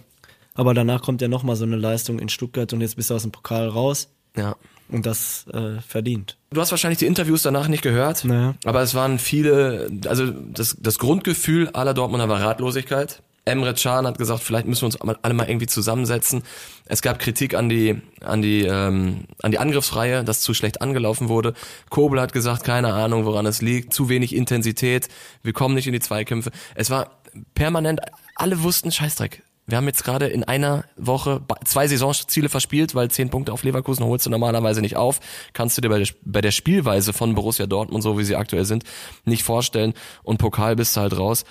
aber 0.55 0.73
danach 0.73 1.02
kommt 1.02 1.21
ja 1.21 1.28
nochmal 1.28 1.57
so 1.57 1.64
eine 1.64 1.76
Leistung 1.76 2.19
in 2.19 2.31
Stuttgart 2.31 2.73
und 2.73 2.81
jetzt 2.81 2.97
bist 2.97 3.11
du 3.11 3.14
aus 3.14 3.23
dem 3.23 3.33
Pokal 3.33 3.69
raus 3.69 4.09
Ja. 4.37 4.57
Und 4.90 5.07
das 5.07 5.47
äh, 5.52 5.81
verdient. 5.87 6.37
Du 6.50 6.61
hast 6.61 6.71
wahrscheinlich 6.71 6.99
die 6.99 7.07
Interviews 7.07 7.43
danach 7.43 7.69
nicht 7.69 7.83
gehört, 7.83 8.25
Naja. 8.25 8.55
aber 8.64 8.83
es 8.83 8.95
waren 8.95 9.19
viele, 9.19 9.90
also 10.07 10.26
das, 10.31 10.76
das 10.81 10.99
Grundgefühl 10.99 11.69
aller 11.71 11.95
Dortmunder 11.95 12.28
war 12.28 12.40
Ratlosigkeit. 12.40 13.23
Emre 13.49 13.75
Can 13.75 14.09
hat 14.09 14.19
gesagt, 14.19 14.43
vielleicht 14.43 14.66
müssen 14.66 14.83
wir 14.83 14.87
uns 14.87 15.00
alle 15.23 15.33
mal 15.35 15.49
irgendwie 15.49 15.69
zusammensetzen. 15.69 16.43
Es 16.85 17.00
gab 17.00 17.21
Kritik 17.21 17.55
an 17.55 17.69
die, 17.69 18.00
an 18.21 18.43
die, 18.43 18.62
ähm, 18.62 19.26
an 19.40 19.52
die 19.52 19.59
Angriffsreihe, 19.59 20.25
dass 20.25 20.40
zu 20.40 20.52
schlecht 20.52 20.83
angelaufen 20.83 21.28
wurde. 21.28 21.55
Kobel 21.88 22.21
hat 22.21 22.33
gesagt, 22.33 22.64
keine 22.64 22.93
Ahnung, 22.93 23.25
woran 23.25 23.47
es 23.47 23.62
liegt, 23.62 23.95
zu 23.95 24.09
wenig 24.09 24.35
Intensität, 24.35 25.09
wir 25.45 25.52
kommen 25.52 25.76
nicht 25.76 25.87
in 25.87 25.93
die 25.93 26.00
Zweikämpfe. 26.00 26.50
Es 26.75 26.90
war 26.90 27.21
permanent, 27.55 28.00
alle 28.35 28.64
wussten 28.64 28.90
Scheißdreck. 28.90 29.43
Wir 29.67 29.77
haben 29.77 29.87
jetzt 29.87 30.05
gerade 30.05 30.29
in 30.29 30.45
einer 30.45 30.85
Woche 30.97 31.43
zwei 31.65 31.89
Saisonziele 31.89 32.49
verspielt, 32.49 32.95
weil 32.95 33.11
zehn 33.11 33.31
Punkte 33.31 33.53
auf 33.53 33.65
Leverkusen 33.65 34.05
holst 34.05 34.25
du 34.25 34.31
normalerweise 34.31 34.81
nicht 34.81 34.97
auf. 34.97 35.19
Kannst 35.55 35.77
du 35.77 35.81
dir 35.81 35.89
bei 35.89 35.99
der, 35.99 36.09
bei 36.23 36.41
der 36.41 36.53
Spielweise 36.53 37.13
von 37.13 37.35
Borussia 37.35 37.67
Dortmund, 37.67 38.03
so 38.03 38.17
wie 38.17 38.25
sie 38.25 38.37
aktuell 38.37 38.65
sind, 38.65 38.85
nicht 39.25 39.43
vorstellen. 39.43 39.95
Und 40.23 40.39
Pokal 40.39 40.77
bist 40.77 40.97
du 40.97 41.01
halt 41.01 41.19
raus. 41.19 41.45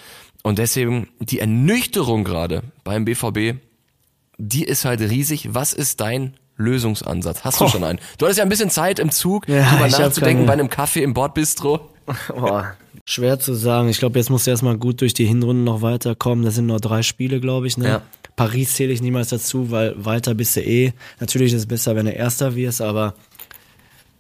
Und 0.44 0.60
deswegen 0.60 1.10
die 1.20 1.40
Ernüchterung 1.40 2.24
gerade 2.24 2.64
beim 2.86 3.04
BVB, 3.04 3.60
die 4.38 4.64
ist 4.64 4.86
halt 4.86 5.02
riesig. 5.02 5.54
Was 5.54 5.74
ist 5.74 6.00
dein 6.00 6.38
Lösungsansatz? 6.58 7.44
Hast 7.44 7.60
du 7.62 7.68
schon 7.68 7.84
einen? 7.84 8.00
Du 8.18 8.26
hattest 8.26 8.38
ja 8.38 8.44
ein 8.44 8.50
bisschen 8.50 8.70
Zeit 8.70 9.00
im 9.00 9.12
Zug, 9.12 9.48
Ja, 9.48 9.70
drüber 9.70 9.88
nachzudenken 9.88 10.46
bei 10.46 10.54
einem 10.54 10.70
Kaffee 10.70 11.04
im 11.04 11.14
Bordbistro. 11.14 11.90
Boah, 12.30 12.76
schwer 13.06 13.40
zu 13.40 13.54
sagen. 13.54 13.90
Ich 13.90 14.00
glaube, 14.00 14.20
jetzt 14.20 14.30
musst 14.30 14.48
du 14.48 14.52
erstmal 14.52 14.78
gut 14.78 15.02
durch 15.02 15.14
die 15.14 15.26
Hinrunden 15.26 15.64
noch 15.64 15.82
weiterkommen. 15.82 16.46
Das 16.46 16.56
sind 16.56 16.68
nur 16.68 16.80
drei 16.80 17.02
Spiele, 17.04 17.40
glaube 17.40 17.68
ich. 17.68 17.78
Ne? 17.78 17.88
Ja. 17.88 18.02
Paris 18.36 18.76
zähle 18.76 18.94
ich 18.94 19.02
niemals 19.02 19.30
dazu, 19.30 19.72
weil 19.72 19.94
weiter 19.98 20.34
bist 20.34 20.56
du 20.56 20.62
eh. 20.62 20.94
Natürlich 21.20 21.54
ist 21.54 21.62
es 21.62 21.66
besser, 21.66 21.96
wenn 21.96 22.06
du 22.06 22.12
Erster 22.12 22.56
wirst, 22.56 22.82
aber 22.82 23.16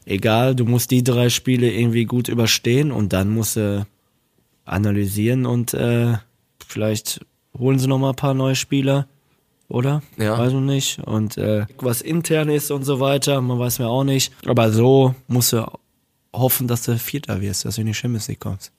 egal, 0.05 0.55
du 0.55 0.65
musst 0.65 0.91
die 0.91 1.03
drei 1.03 1.29
Spiele 1.29 1.71
irgendwie 1.71 2.05
gut 2.05 2.27
überstehen 2.27 2.91
und 2.91 3.13
dann 3.13 3.29
musst 3.29 3.57
du 3.57 3.85
analysieren 4.65 5.45
und 5.45 5.73
äh, 5.73 6.13
vielleicht 6.67 7.25
holen 7.57 7.79
sie 7.79 7.87
noch 7.87 7.99
mal 7.99 8.09
ein 8.09 8.15
paar 8.15 8.33
neue 8.33 8.55
Spieler, 8.55 9.07
oder? 9.67 10.01
Ja. 10.17 10.37
Weiß 10.37 10.53
man 10.53 10.65
nicht. 10.65 10.99
Und 10.99 11.37
äh, 11.37 11.65
was 11.77 12.01
intern 12.01 12.49
ist 12.49 12.71
und 12.71 12.83
so 12.83 12.99
weiter, 12.99 13.41
man 13.41 13.59
weiß 13.59 13.79
mir 13.79 13.87
auch 13.87 14.03
nicht. 14.03 14.33
Aber 14.45 14.71
so 14.71 15.15
musst 15.27 15.53
du 15.53 15.65
hoffen, 16.33 16.67
dass 16.67 16.83
du 16.83 16.97
Vierter 16.97 17.41
wirst, 17.41 17.65
dass 17.65 17.75
du 17.75 17.81
in 17.81 17.87
die 17.87 17.93
Champions 17.93 18.27
League 18.27 18.39
kommst. 18.39 18.71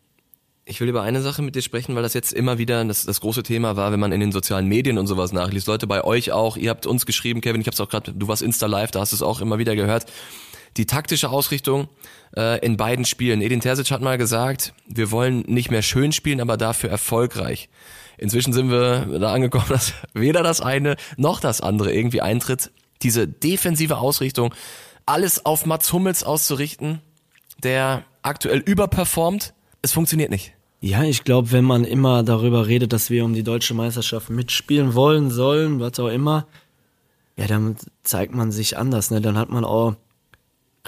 Ich 0.69 0.81
will 0.81 0.89
über 0.89 1.03
eine 1.03 1.23
Sache 1.23 1.43
mit 1.43 1.55
dir 1.55 1.63
sprechen, 1.63 1.95
weil 1.95 2.03
das 2.03 2.13
jetzt 2.13 2.33
immer 2.33 2.59
wieder 2.59 2.85
das, 2.85 3.05
das 3.05 3.21
große 3.21 3.45
Thema 3.45 3.77
war, 3.77 3.93
wenn 3.93 4.01
man 4.01 4.11
in 4.11 4.19
den 4.19 4.33
sozialen 4.33 4.67
Medien 4.67 4.99
und 4.99 5.07
sowas 5.07 5.33
nachliest. 5.33 5.69
Leute 5.69 5.87
bei 5.87 6.03
euch 6.03 6.33
auch, 6.33 6.57
ihr 6.57 6.71
habt 6.71 6.87
uns 6.87 7.07
geschrieben, 7.07 7.41
Kevin, 7.41 7.61
ich 7.61 7.69
hab's 7.69 7.81
auch 7.81 7.89
gerade, 7.89 8.13
du 8.13 8.27
warst 8.27 8.43
Insta 8.43 8.67
Live, 8.67 8.91
da 8.91 9.01
hast 9.01 9.13
du 9.13 9.17
es 9.17 9.23
auch 9.23 9.41
immer 9.41 9.59
wieder 9.59 9.77
gehört. 9.77 10.07
Die 10.77 10.85
taktische 10.85 11.31
Ausrichtung 11.31 11.89
äh, 12.37 12.59
in 12.65 12.77
beiden 12.77 13.05
Spielen. 13.05 13.43
Edin 13.43 13.61
Terzic 13.61 13.93
hat 13.93 14.03
mal 14.03 14.19
gesagt, 14.19 14.75
wir 14.89 15.13
wollen 15.13 15.45
nicht 15.47 15.71
mehr 15.71 15.83
schön 15.83 16.11
spielen, 16.11 16.41
aber 16.41 16.57
dafür 16.57 16.91
erfolgreich. 16.91 17.69
Inzwischen 18.19 18.53
sind 18.53 18.71
wir 18.71 19.19
da 19.19 19.33
angekommen, 19.33 19.67
dass 19.69 19.93
weder 20.15 20.43
das 20.43 20.61
eine 20.61 20.97
noch 21.17 21.41
das 21.41 21.61
andere 21.61 21.93
irgendwie 21.93 22.21
eintritt. 22.21 22.71
Diese 23.03 23.29
defensive 23.29 23.99
Ausrichtung, 23.99 24.55
alles 25.05 25.45
auf 25.45 25.67
Mats 25.67 25.93
Hummels 25.93 26.25
auszurichten, 26.25 27.01
der 27.63 28.05
aktuell 28.23 28.59
überperformt, 28.59 29.55
es 29.83 29.93
funktioniert 29.93 30.31
nicht. 30.31 30.53
Ja, 30.81 31.05
ich 31.05 31.25
glaube, 31.25 31.53
wenn 31.53 31.65
man 31.65 31.85
immer 31.85 32.23
darüber 32.23 32.67
redet, 32.67 32.93
dass 32.93 33.11
wir 33.11 33.25
um 33.25 33.33
die 33.33 33.43
deutsche 33.43 33.75
Meisterschaft 33.75 34.31
mitspielen 34.31 34.95
wollen, 34.95 35.31
sollen, 35.31 35.81
was 35.81 35.99
auch 35.99 36.09
immer, 36.09 36.47
ja, 37.37 37.47
dann 37.47 37.77
zeigt 38.03 38.35
man 38.35 38.51
sich 38.51 38.77
anders, 38.77 39.11
ne? 39.11 39.21
Dann 39.21 39.37
hat 39.37 39.51
man 39.51 39.65
auch 39.65 39.95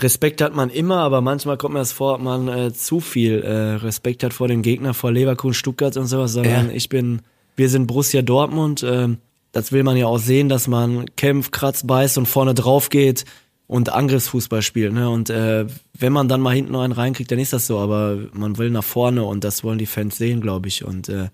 Respekt 0.00 0.40
hat 0.42 0.54
man 0.54 0.70
immer, 0.70 0.98
aber 0.98 1.20
manchmal 1.20 1.56
kommt 1.56 1.74
mir 1.74 1.80
das 1.80 1.92
vor, 1.92 2.14
ob 2.14 2.20
man 2.20 2.48
äh, 2.48 2.72
zu 2.72 3.00
viel 3.00 3.42
äh, 3.42 3.74
Respekt 3.76 4.22
hat 4.22 4.32
vor 4.32 4.48
dem 4.48 4.62
Gegner, 4.62 4.94
vor 4.94 5.10
Leverkusen, 5.12 5.54
Stuttgart 5.54 5.96
und 5.96 6.06
sowas, 6.06 6.32
sondern 6.32 6.68
Ja. 6.68 6.72
ich 6.74 6.88
bin, 6.88 7.22
wir 7.56 7.68
sind 7.68 7.86
Borussia 7.86 8.22
Dortmund, 8.22 8.84
ähm, 8.88 9.18
das 9.52 9.72
will 9.72 9.82
man 9.82 9.96
ja 9.96 10.06
auch 10.06 10.18
sehen, 10.18 10.48
dass 10.48 10.68
man 10.68 11.06
kämpft, 11.16 11.52
kratzt, 11.52 11.86
beißt 11.86 12.18
und 12.18 12.26
vorne 12.26 12.54
drauf 12.54 12.90
geht 12.90 13.24
und 13.66 13.88
Angriffsfußball 13.90 14.62
spielt, 14.62 14.92
ne? 14.92 15.10
Und 15.10 15.30
äh, 15.30 15.66
wenn 15.98 16.12
man 16.12 16.28
dann 16.28 16.40
mal 16.40 16.54
hinten 16.54 16.72
noch 16.72 16.82
einen 16.82 16.92
reinkriegt, 16.92 17.30
dann 17.30 17.38
ist 17.38 17.52
das 17.52 17.66
so, 17.66 17.78
aber 17.78 18.18
man 18.32 18.56
will 18.58 18.70
nach 18.70 18.84
vorne 18.84 19.24
und 19.24 19.44
das 19.44 19.64
wollen 19.64 19.78
die 19.78 19.86
Fans 19.86 20.16
sehen, 20.16 20.40
glaube 20.40 20.68
ich. 20.68 20.84
Und 20.84 21.08
äh, 21.08 21.28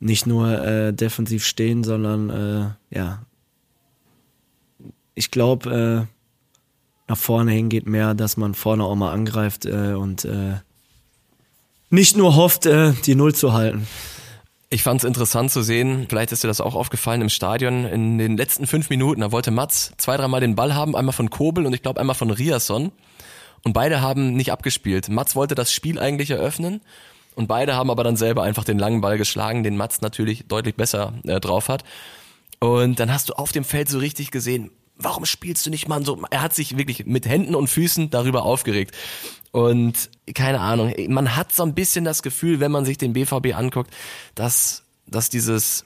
nicht 0.00 0.26
nur 0.26 0.62
äh, 0.62 0.92
defensiv 0.92 1.44
stehen, 1.44 1.84
sondern 1.84 2.30
äh, 2.30 2.96
ja. 2.96 3.22
Ich 5.14 5.30
glaube, 5.30 6.06
äh, 6.06 6.15
nach 7.08 7.16
vorne 7.16 7.52
hin 7.52 7.68
geht 7.68 7.86
mehr, 7.86 8.14
dass 8.14 8.36
man 8.36 8.54
vorne 8.54 8.84
auch 8.84 8.94
mal 8.94 9.12
angreift 9.12 9.64
äh, 9.64 9.94
und 9.94 10.24
äh, 10.24 10.54
nicht 11.90 12.16
nur 12.16 12.34
hofft, 12.34 12.66
äh, 12.66 12.92
die 13.04 13.14
Null 13.14 13.34
zu 13.34 13.52
halten. 13.52 13.86
Ich 14.68 14.82
fand 14.82 15.00
es 15.00 15.06
interessant 15.06 15.52
zu 15.52 15.62
sehen, 15.62 16.06
vielleicht 16.08 16.32
ist 16.32 16.42
dir 16.42 16.48
das 16.48 16.60
auch 16.60 16.74
aufgefallen 16.74 17.22
im 17.22 17.28
Stadion, 17.28 17.84
in 17.84 18.18
den 18.18 18.36
letzten 18.36 18.66
fünf 18.66 18.90
Minuten, 18.90 19.20
da 19.20 19.30
wollte 19.30 19.52
Mats 19.52 19.92
zwei, 19.96 20.16
dreimal 20.16 20.40
den 20.40 20.56
Ball 20.56 20.74
haben, 20.74 20.96
einmal 20.96 21.12
von 21.12 21.30
Kobel 21.30 21.66
und 21.66 21.72
ich 21.72 21.82
glaube 21.82 22.00
einmal 22.00 22.16
von 22.16 22.30
Riasson. 22.30 22.90
Und 23.62 23.72
beide 23.72 24.00
haben 24.00 24.34
nicht 24.34 24.52
abgespielt. 24.52 25.08
Mats 25.08 25.34
wollte 25.34 25.54
das 25.54 25.72
Spiel 25.72 25.98
eigentlich 25.98 26.30
eröffnen 26.30 26.80
und 27.36 27.46
beide 27.46 27.74
haben 27.74 27.90
aber 27.90 28.02
dann 28.02 28.16
selber 28.16 28.42
einfach 28.42 28.64
den 28.64 28.78
langen 28.78 29.00
Ball 29.00 29.18
geschlagen, 29.18 29.62
den 29.62 29.76
Mats 29.76 30.00
natürlich 30.00 30.46
deutlich 30.48 30.74
besser 30.74 31.14
äh, 31.24 31.38
drauf 31.38 31.68
hat. 31.68 31.84
Und 32.58 32.98
dann 32.98 33.12
hast 33.12 33.28
du 33.28 33.34
auf 33.34 33.52
dem 33.52 33.64
Feld 33.64 33.88
so 33.88 33.98
richtig 33.98 34.30
gesehen, 34.30 34.70
warum 34.98 35.24
spielst 35.26 35.64
du 35.66 35.70
nicht 35.70 35.88
mal 35.88 36.04
so? 36.04 36.22
Er 36.30 36.42
hat 36.42 36.54
sich 36.54 36.76
wirklich 36.78 37.06
mit 37.06 37.26
Händen 37.26 37.54
und 37.54 37.68
Füßen 37.68 38.10
darüber 38.10 38.44
aufgeregt. 38.44 38.94
Und 39.52 40.10
keine 40.34 40.60
Ahnung, 40.60 40.92
man 41.08 41.36
hat 41.36 41.52
so 41.52 41.62
ein 41.62 41.74
bisschen 41.74 42.04
das 42.04 42.22
Gefühl, 42.22 42.60
wenn 42.60 42.70
man 42.72 42.84
sich 42.84 42.98
den 42.98 43.12
BVB 43.12 43.54
anguckt, 43.54 43.90
dass, 44.34 44.82
dass 45.06 45.30
dieses, 45.30 45.84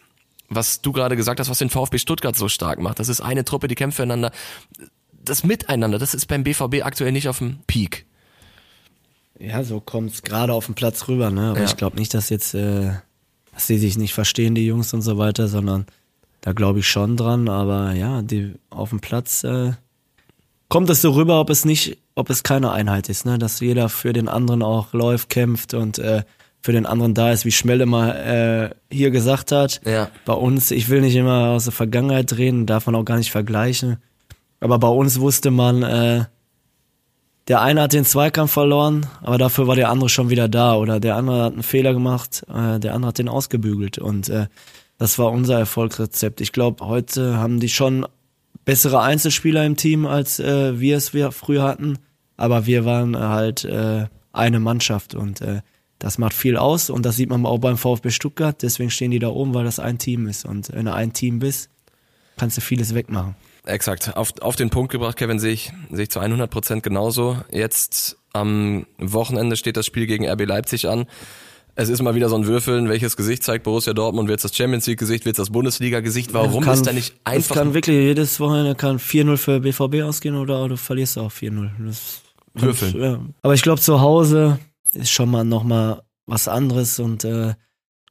was 0.48 0.80
du 0.82 0.92
gerade 0.92 1.16
gesagt 1.16 1.38
hast, 1.40 1.48
was 1.50 1.58
den 1.58 1.70
VfB 1.70 1.98
Stuttgart 1.98 2.36
so 2.36 2.48
stark 2.48 2.80
macht, 2.80 2.98
das 2.98 3.08
ist 3.08 3.20
eine 3.20 3.44
Truppe, 3.44 3.68
die 3.68 3.74
kämpft 3.76 3.96
füreinander. 3.96 4.32
Das 5.22 5.44
Miteinander, 5.44 5.98
das 5.98 6.14
ist 6.14 6.26
beim 6.26 6.42
BVB 6.44 6.82
aktuell 6.82 7.12
nicht 7.12 7.28
auf 7.28 7.38
dem 7.38 7.58
Peak. 7.66 8.06
Ja, 9.38 9.62
so 9.64 9.80
kommt's 9.80 10.22
gerade 10.22 10.52
auf 10.52 10.66
den 10.66 10.74
Platz 10.74 11.08
rüber, 11.08 11.30
ne? 11.30 11.50
Aber 11.50 11.60
Ja. 11.60 11.64
ich 11.64 11.76
glaube 11.76 11.96
nicht, 11.96 12.12
dass 12.14 12.28
jetzt, 12.28 12.54
äh, 12.54 12.92
dass 13.52 13.66
die 13.66 13.78
sich 13.78 13.96
nicht 13.96 14.12
verstehen, 14.14 14.54
die 14.54 14.66
Jungs 14.66 14.92
und 14.92 15.02
so 15.02 15.16
weiter, 15.18 15.48
sondern 15.48 15.86
da 16.40 16.52
glaube 16.52 16.80
ich 16.80 16.88
schon 16.88 17.16
dran. 17.16 17.48
Aber 17.48 17.92
ja, 17.92 18.22
die 18.22 18.54
auf 18.70 18.90
dem 18.90 19.00
Platz 19.00 19.44
äh, 19.44 19.72
kommt 20.68 20.90
es 20.90 21.02
so 21.02 21.10
rüber, 21.12 21.40
ob 21.40 21.50
es 21.50 21.64
nicht, 21.64 21.98
ob 22.14 22.30
es 22.30 22.42
keine 22.42 22.72
Einheit 22.72 23.08
ist, 23.08 23.26
ne? 23.26 23.38
Dass 23.38 23.60
jeder 23.60 23.88
für 23.88 24.12
den 24.12 24.28
anderen 24.28 24.62
auch 24.62 24.92
läuft, 24.92 25.28
kämpft 25.28 25.74
und 25.74 25.98
äh, 25.98 26.22
für 26.62 26.72
den 26.72 26.86
anderen 26.86 27.14
da 27.14 27.32
ist, 27.32 27.44
wie 27.44 27.52
Schmelle 27.52 27.86
mal 27.86 28.70
äh, 28.90 28.94
hier 28.94 29.10
gesagt 29.10 29.52
hat. 29.52 29.80
Ja. 29.84 30.10
Bei 30.24 30.34
uns, 30.34 30.70
ich 30.70 30.88
will 30.88 31.00
nicht 31.00 31.16
immer 31.16 31.48
aus 31.48 31.64
der 31.64 31.72
Vergangenheit 31.72 32.36
reden, 32.36 32.66
darf 32.66 32.86
man 32.86 32.94
auch 32.94 33.04
gar 33.04 33.16
nicht 33.16 33.30
vergleichen. 33.30 33.96
Aber 34.60 34.78
bei 34.78 34.88
uns 34.88 35.20
wusste 35.20 35.50
man, 35.50 35.82
äh, 35.82 36.24
der 37.48 37.62
eine 37.62 37.82
hat 37.82 37.94
den 37.94 38.04
Zweikampf 38.04 38.52
verloren, 38.52 39.06
aber 39.22 39.38
dafür 39.38 39.66
war 39.66 39.74
der 39.74 39.88
andere 39.88 40.10
schon 40.10 40.28
wieder 40.28 40.48
da. 40.48 40.74
Oder 40.74 41.00
der 41.00 41.16
andere 41.16 41.44
hat 41.44 41.54
einen 41.54 41.62
Fehler 41.62 41.94
gemacht, 41.94 42.44
äh, 42.48 42.78
der 42.78 42.94
andere 42.94 43.08
hat 43.08 43.18
den 43.18 43.30
ausgebügelt. 43.30 43.98
Und 43.98 44.28
äh, 44.28 44.46
das 45.00 45.18
war 45.18 45.32
unser 45.32 45.58
Erfolgsrezept. 45.58 46.42
Ich 46.42 46.52
glaube, 46.52 46.86
heute 46.86 47.38
haben 47.38 47.58
die 47.58 47.70
schon 47.70 48.06
bessere 48.66 49.00
Einzelspieler 49.00 49.64
im 49.64 49.78
Team, 49.78 50.04
als 50.04 50.38
äh, 50.40 50.78
wir 50.78 50.98
es 50.98 51.14
wir 51.14 51.32
früher 51.32 51.62
hatten. 51.62 51.98
Aber 52.36 52.66
wir 52.66 52.84
waren 52.84 53.14
äh, 53.14 53.18
halt 53.18 53.64
äh, 53.64 54.08
eine 54.34 54.60
Mannschaft 54.60 55.14
und 55.14 55.40
äh, 55.40 55.62
das 55.98 56.18
macht 56.18 56.34
viel 56.34 56.58
aus. 56.58 56.90
Und 56.90 57.06
das 57.06 57.16
sieht 57.16 57.30
man 57.30 57.46
auch 57.46 57.56
beim 57.56 57.78
VfB 57.78 58.10
Stuttgart. 58.10 58.60
Deswegen 58.60 58.90
stehen 58.90 59.10
die 59.10 59.18
da 59.18 59.28
oben, 59.28 59.54
weil 59.54 59.64
das 59.64 59.78
ein 59.78 59.96
Team 59.96 60.26
ist. 60.26 60.44
Und 60.44 60.70
wenn 60.70 60.84
du 60.84 60.92
ein 60.92 61.14
Team 61.14 61.38
bist, 61.38 61.70
kannst 62.36 62.58
du 62.58 62.60
vieles 62.60 62.94
wegmachen. 62.94 63.36
Exakt. 63.64 64.14
Auf, 64.18 64.34
auf 64.42 64.56
den 64.56 64.68
Punkt 64.68 64.92
gebracht, 64.92 65.16
Kevin, 65.16 65.38
sehe 65.38 65.54
ich, 65.54 65.72
sehe 65.90 66.02
ich 66.02 66.10
zu 66.10 66.20
100 66.20 66.50
Prozent 66.50 66.82
genauso. 66.82 67.38
Jetzt 67.50 68.18
am 68.34 68.84
Wochenende 68.98 69.56
steht 69.56 69.78
das 69.78 69.86
Spiel 69.86 70.06
gegen 70.06 70.28
RB 70.28 70.44
Leipzig 70.44 70.88
an. 70.88 71.06
Es 71.80 71.88
ist 71.88 72.02
mal 72.02 72.14
wieder 72.14 72.28
so 72.28 72.36
ein 72.36 72.46
Würfeln, 72.46 72.88
welches 72.88 73.16
Gesicht 73.16 73.42
zeigt 73.42 73.64
Borussia 73.64 73.92
Dortmund, 73.94 74.28
wird 74.28 74.38
es 74.38 74.42
das 74.42 74.54
Champions 74.56 74.86
League 74.86 74.98
Gesicht, 74.98 75.24
wird 75.24 75.34
es 75.38 75.38
das 75.46 75.50
Bundesliga 75.50 76.00
Gesicht, 76.00 76.34
warum 76.34 76.62
kann, 76.62 76.74
ist 76.74 76.86
da 76.86 76.92
nicht 76.92 77.14
Es 77.24 77.32
einfach 77.32 77.56
kann 77.56 77.72
wirklich 77.74 77.96
jedes 77.96 78.38
Wochenende 78.38 78.74
kann 78.74 78.98
4-0 78.98 79.36
für 79.38 79.60
BVB 79.60 80.02
ausgehen 80.02 80.36
oder 80.36 80.68
du 80.68 80.76
verlierst 80.76 81.16
auch 81.18 81.30
4-0. 81.32 81.70
Das 81.86 82.20
kann- 82.54 82.62
Würfeln. 82.62 83.00
Ja. 83.02 83.18
Aber 83.42 83.54
ich 83.54 83.62
glaube, 83.62 83.80
zu 83.80 84.00
Hause 84.00 84.58
ist 84.92 85.10
schon 85.10 85.30
mal 85.30 85.44
nochmal 85.44 86.02
was 86.26 86.48
anderes 86.48 86.98
und 87.00 87.24
äh, 87.24 87.54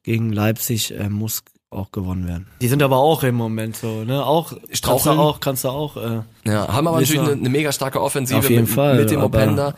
gegen 0.04 0.34
Leipzig 0.34 0.92
äh, 0.98 1.08
muss 1.10 1.44
auch 1.70 1.92
gewonnen 1.92 2.28
werden. 2.28 2.48
Die 2.62 2.68
sind 2.70 2.82
aber 2.82 2.98
auch 2.98 3.22
im 3.24 3.36
Moment 3.36 3.76
so, 3.78 4.04
ne? 4.04 4.26
Auch 4.26 4.50
kannst 4.54 4.70
du 4.72 4.76
Straucheln. 4.78 5.20
auch, 5.20 5.40
kannst 5.40 5.64
du 5.66 5.70
auch. 5.70 5.98
Äh, 5.98 6.22
Ja, 6.46 6.68
haben 6.70 6.88
aber 6.88 7.00
natürlich 7.02 7.22
eine, 7.22 7.34
eine 7.34 7.50
mega 7.50 7.72
starke 7.72 8.02
Offensive 8.02 8.40
Auf 8.40 8.50
jeden 8.50 8.64
mit, 8.64 8.72
Fall, 8.72 8.98
mit 8.98 9.12
dem 9.12 9.22
Openda. 9.22 9.76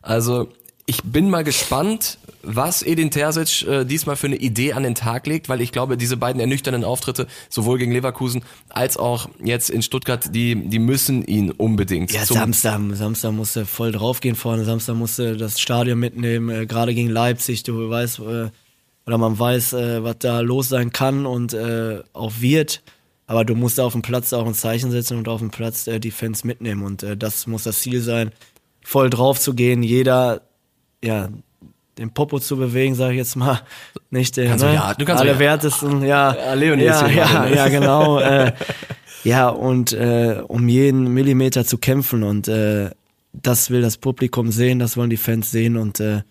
Also 0.00 0.48
ich 0.86 1.02
bin 1.02 1.30
mal 1.30 1.44
gespannt, 1.44 2.18
was 2.42 2.82
Edin 2.82 3.10
Terzic 3.10 3.66
äh, 3.66 3.84
diesmal 3.84 4.16
für 4.16 4.26
eine 4.26 4.36
Idee 4.36 4.74
an 4.74 4.82
den 4.82 4.94
Tag 4.94 5.26
legt, 5.26 5.48
weil 5.48 5.62
ich 5.62 5.72
glaube, 5.72 5.96
diese 5.96 6.18
beiden 6.18 6.40
ernüchternden 6.40 6.84
Auftritte, 6.84 7.26
sowohl 7.48 7.78
gegen 7.78 7.92
Leverkusen 7.92 8.42
als 8.68 8.98
auch 8.98 9.28
jetzt 9.42 9.70
in 9.70 9.82
Stuttgart, 9.82 10.34
die, 10.34 10.54
die 10.68 10.78
müssen 10.78 11.24
ihn 11.24 11.50
unbedingt 11.50 12.12
ja, 12.12 12.26
Samstag, 12.26 12.80
Samstag 12.92 13.32
musst 13.32 13.56
du 13.56 13.64
voll 13.64 13.92
draufgehen 13.92 14.36
vorne. 14.36 14.64
Samstag 14.64 14.96
musst 14.96 15.18
du 15.18 15.36
das 15.36 15.58
Stadion 15.58 15.98
mitnehmen, 15.98 16.50
äh, 16.50 16.66
gerade 16.66 16.94
gegen 16.94 17.08
Leipzig. 17.08 17.62
Du 17.62 17.88
weißt, 17.88 18.18
äh, 18.18 18.50
oder 19.06 19.18
man 19.18 19.38
weiß, 19.38 19.72
äh, 19.72 20.04
was 20.04 20.16
da 20.18 20.40
los 20.40 20.68
sein 20.68 20.92
kann 20.92 21.24
und 21.24 21.54
äh, 21.54 22.02
auch 22.12 22.32
wird. 22.40 22.82
Aber 23.26 23.46
du 23.46 23.54
musst 23.54 23.80
auf 23.80 23.92
dem 23.92 24.02
Platz 24.02 24.34
auch 24.34 24.46
ein 24.46 24.52
Zeichen 24.52 24.90
setzen 24.90 25.16
und 25.16 25.28
auf 25.28 25.40
dem 25.40 25.50
Platz 25.50 25.86
äh, 25.86 25.98
die 25.98 26.10
Fans 26.10 26.44
mitnehmen. 26.44 26.82
Und 26.82 27.06
das 27.18 27.46
muss 27.46 27.62
das 27.62 27.80
Ziel 27.80 28.02
sein, 28.02 28.32
voll 28.82 29.08
drauf 29.08 29.40
zu 29.40 29.54
gehen. 29.54 29.82
Jeder, 29.82 30.42
ja, 31.04 31.28
den 31.98 32.10
Popo 32.10 32.40
zu 32.40 32.56
bewegen, 32.56 32.94
sage 32.94 33.12
ich 33.12 33.18
jetzt 33.18 33.36
mal, 33.36 33.60
nicht 34.10 34.36
den 34.36 34.48
Kannst 34.48 34.64
du 34.64 34.68
ne? 34.68 34.74
ja- 34.74 34.94
du 34.94 35.04
kannst 35.04 35.22
ja- 35.22 35.30
allerwertesten, 35.30 36.02
ja, 36.02 36.34
Ja, 36.34 36.54
Leonie 36.54 36.84
ist 36.84 37.00
ja, 37.02 37.06
hier 37.06 37.16
ja, 37.22 37.26
gerade, 37.28 37.50
ne? 37.50 37.56
ja, 37.56 37.68
genau, 37.68 38.18
äh, 38.20 38.52
ja 39.22 39.48
und 39.48 39.92
äh, 39.92 40.42
um 40.48 40.68
jeden 40.68 41.14
Millimeter 41.14 41.64
zu 41.64 41.78
kämpfen 41.78 42.22
und 42.24 42.48
äh, 42.48 42.90
das 43.32 43.70
will 43.70 43.82
das 43.82 43.96
Publikum 43.98 44.50
sehen, 44.50 44.78
das 44.78 44.96
wollen 44.96 45.10
die 45.10 45.16
Fans 45.16 45.50
sehen 45.50 45.76
und 45.76 46.00
äh, 46.00 46.22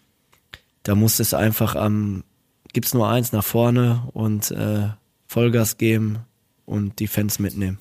da 0.83 0.95
muss 0.95 1.19
es 1.19 1.33
einfach 1.33 1.75
am, 1.75 2.23
gibt's 2.73 2.93
nur 2.93 3.07
eins 3.09 3.31
nach 3.31 3.43
vorne 3.45 4.03
und 4.13 4.51
äh, 4.51 4.87
Vollgas 5.27 5.77
geben 5.77 6.19
und 6.65 6.99
die 6.99 7.07
Fans 7.07 7.39
mitnehmen. 7.39 7.79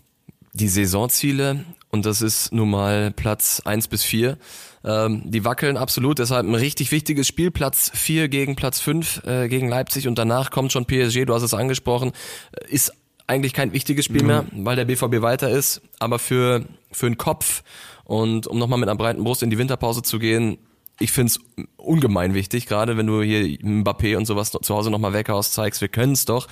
Die 0.53 0.69
Saisonziele, 0.69 1.65
und 1.91 2.07
das 2.07 2.23
ist 2.23 2.53
nun 2.53 2.71
mal 2.71 3.11
Platz 3.11 3.63
eins 3.65 3.89
bis 3.89 4.03
vier. 4.03 4.39
Ähm, 4.85 5.23
die 5.25 5.45
wackeln 5.45 5.77
absolut, 5.77 6.19
deshalb 6.19 6.47
ein 6.47 6.55
richtig 6.55 6.91
wichtiges 6.93 7.27
Spiel, 7.27 7.51
Platz 7.51 7.91
vier 7.95 8.29
gegen 8.29 8.57
Platz 8.57 8.81
fünf 8.81 9.23
äh, 9.25 9.49
gegen 9.49 9.69
Leipzig 9.69 10.09
und 10.09 10.19
danach 10.19 10.51
kommt 10.51 10.73
schon 10.73 10.87
PSG, 10.87 11.25
du 11.25 11.35
hast 11.35 11.43
es 11.43 11.55
angesprochen, 11.55 12.13
äh, 12.53 12.73
ist 12.73 12.93
eigentlich 13.27 13.53
kein 13.53 13.73
wichtiges 13.73 14.05
Spiel 14.05 14.25
mehr, 14.25 14.45
weil 14.53 14.77
der 14.77 14.85
BVB 14.85 15.23
weiter 15.23 15.49
ist, 15.49 15.81
aber 16.01 16.19
für, 16.19 16.65
für 16.91 17.07
den 17.07 17.17
Kopf 17.17 17.63
und 18.05 18.47
um 18.47 18.59
nochmal 18.59 18.79
mit 18.79 18.89
einer 18.89 18.99
breiten 18.99 19.23
Brust 19.23 19.43
in 19.43 19.51
die 19.51 19.59
Winterpause 19.59 20.03
zu 20.03 20.19
gehen, 20.19 20.59
ich 20.99 21.13
find's 21.13 21.41
ungemein 21.77 22.35
wichtig, 22.35 22.67
gerade 22.67 22.97
wenn 22.97 23.07
du 23.07 23.23
hier 23.23 23.43
Mbappé 23.61 24.17
und 24.17 24.27
sowas 24.27 24.51
zu 24.51 24.75
Hause 24.75 24.91
nochmal 24.91 25.13
weghaust, 25.13 25.53
zeigst, 25.53 25.81
wir 25.81 25.89
können's 25.89 26.25
doch, 26.25 26.47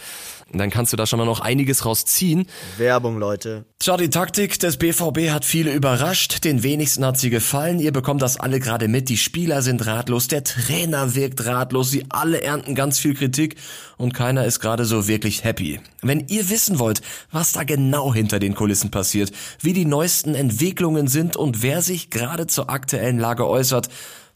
dann 0.53 0.71
kannst 0.71 0.93
du 0.93 0.97
da 0.97 1.07
schon 1.07 1.19
mal 1.19 1.25
noch 1.25 1.41
einiges 1.41 1.85
rausziehen. 1.85 2.47
Werbung, 2.77 3.19
Leute. 3.19 3.65
Tja, 3.79 3.97
die 3.97 4.11
Taktik 4.11 4.59
des 4.59 4.77
BVB 4.77 5.31
hat 5.31 5.45
viele 5.45 5.73
überrascht, 5.73 6.45
den 6.45 6.63
wenigsten 6.65 7.05
hat 7.05 7.19
sie 7.19 7.31
gefallen, 7.31 7.79
ihr 7.79 7.93
bekommt 7.93 8.23
das 8.23 8.39
alle 8.39 8.59
gerade 8.59 8.89
mit, 8.89 9.09
die 9.09 9.17
Spieler 9.17 9.63
sind 9.63 9.87
ratlos, 9.87 10.27
der 10.27 10.43
Trainer 10.43 11.15
wirkt 11.15 11.47
ratlos, 11.47 11.91
sie 11.91 12.07
alle 12.09 12.43
ernten 12.43 12.75
ganz 12.75 12.99
viel 12.99 13.15
Kritik 13.15 13.57
und 13.99 14.15
keiner 14.15 14.45
ist 14.45 14.59
gerade 14.59 14.85
so 14.85 15.07
wirklich 15.07 15.45
happy. 15.45 15.81
Wenn 16.03 16.27
ihr 16.29 16.51
wissen 16.51 16.79
wollt, 16.81 17.03
was 17.31 17.53
da 17.53 17.63
genau 17.63 18.13
hinter 18.13 18.41
den 18.41 18.55
Kulissen 18.55 18.91
passiert, 18.91 19.31
wie 19.61 19.75
die 19.75 19.85
neuesten 19.85 20.35
Entwicklungen 20.35 21.07
sind 21.07 21.37
und 21.37 21.63
wer 21.63 21.83
sich 21.83 22.11
gerade 22.11 22.49
zur 22.49 22.69
aktuellen 22.69 23.19
Lage 23.19 23.47
äußert, 23.47 23.89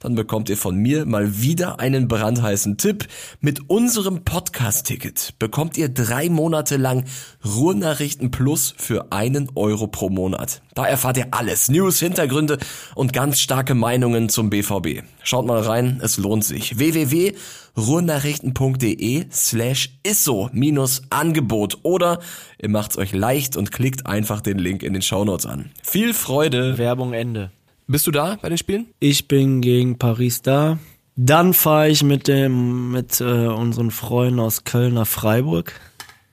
dann 0.05 0.15
bekommt 0.15 0.49
ihr 0.51 0.59
von 0.59 0.77
mir 0.77 1.07
mal 1.07 1.41
wieder 1.41 1.81
einen 1.81 2.09
brandheißen 2.09 2.77
Tipp. 2.77 3.09
Mit 3.41 3.71
unserem 3.71 4.23
Podcast-Ticket 4.23 5.37
bekommt 5.39 5.79
ihr 5.79 5.89
drei 5.89 6.29
Monate 6.29 6.77
lang 6.77 7.07
Ruhrnachrichten 7.43 8.31
Plus 8.31 8.75
für 8.77 9.13
einen 9.13 9.49
Euro 9.55 9.87
pro 9.87 10.11
Monat. 10.11 10.61
Da 10.75 10.87
erfahrt 10.87 11.17
ihr 11.17 11.29
alles, 11.31 11.71
News, 11.71 12.01
Hintergründe 12.01 12.59
und 12.95 13.15
ganz 13.15 13.41
starke 13.41 13.75
Meinungen 13.75 14.29
zum 14.29 14.51
BVB. 14.51 15.05
Schaut 15.23 15.47
mal 15.47 15.63
rein, 15.63 16.01
es 16.03 16.19
lohnt 16.19 16.45
sich. 16.45 16.79
www.ruhrnachrichten.de 16.79 19.25
slash 19.33 19.99
isso 20.07 20.51
minus 20.53 21.01
Angebot 21.09 21.79
oder 21.83 22.19
ihr 22.61 22.69
macht's 22.69 22.99
euch 22.99 23.15
leicht 23.15 23.57
und 23.57 23.73
klickt 23.73 24.07
einfach 24.07 24.43
den 24.43 24.59
Link 24.59 24.83
in 24.83 24.93
den 24.93 25.01
Shownotes 25.01 25.47
an. 25.47 25.71
Viel 25.83 26.13
Freude! 26.13 26.77
Werbung 26.77 27.15
Ende. 27.15 27.53
Bist 27.87 28.07
du 28.07 28.11
da 28.11 28.37
bei 28.41 28.49
den 28.49 28.59
Spielen? 28.59 28.87
Ich 28.99 29.29
bin 29.29 29.61
gegen 29.61 29.99
Paris 29.99 30.43
da. 30.43 30.79
Dann 31.17 31.55
fahre 31.55 31.88
ich 31.91 32.03
mit 32.03 32.26
dem 32.29 32.91
mit 32.93 33.21
äh, 33.21 33.25
unseren 33.47 33.91
Freunden 33.91 34.41
aus 34.41 34.64
Köln 34.64 34.95
nach 34.95 35.07
Freiburg. 35.07 35.73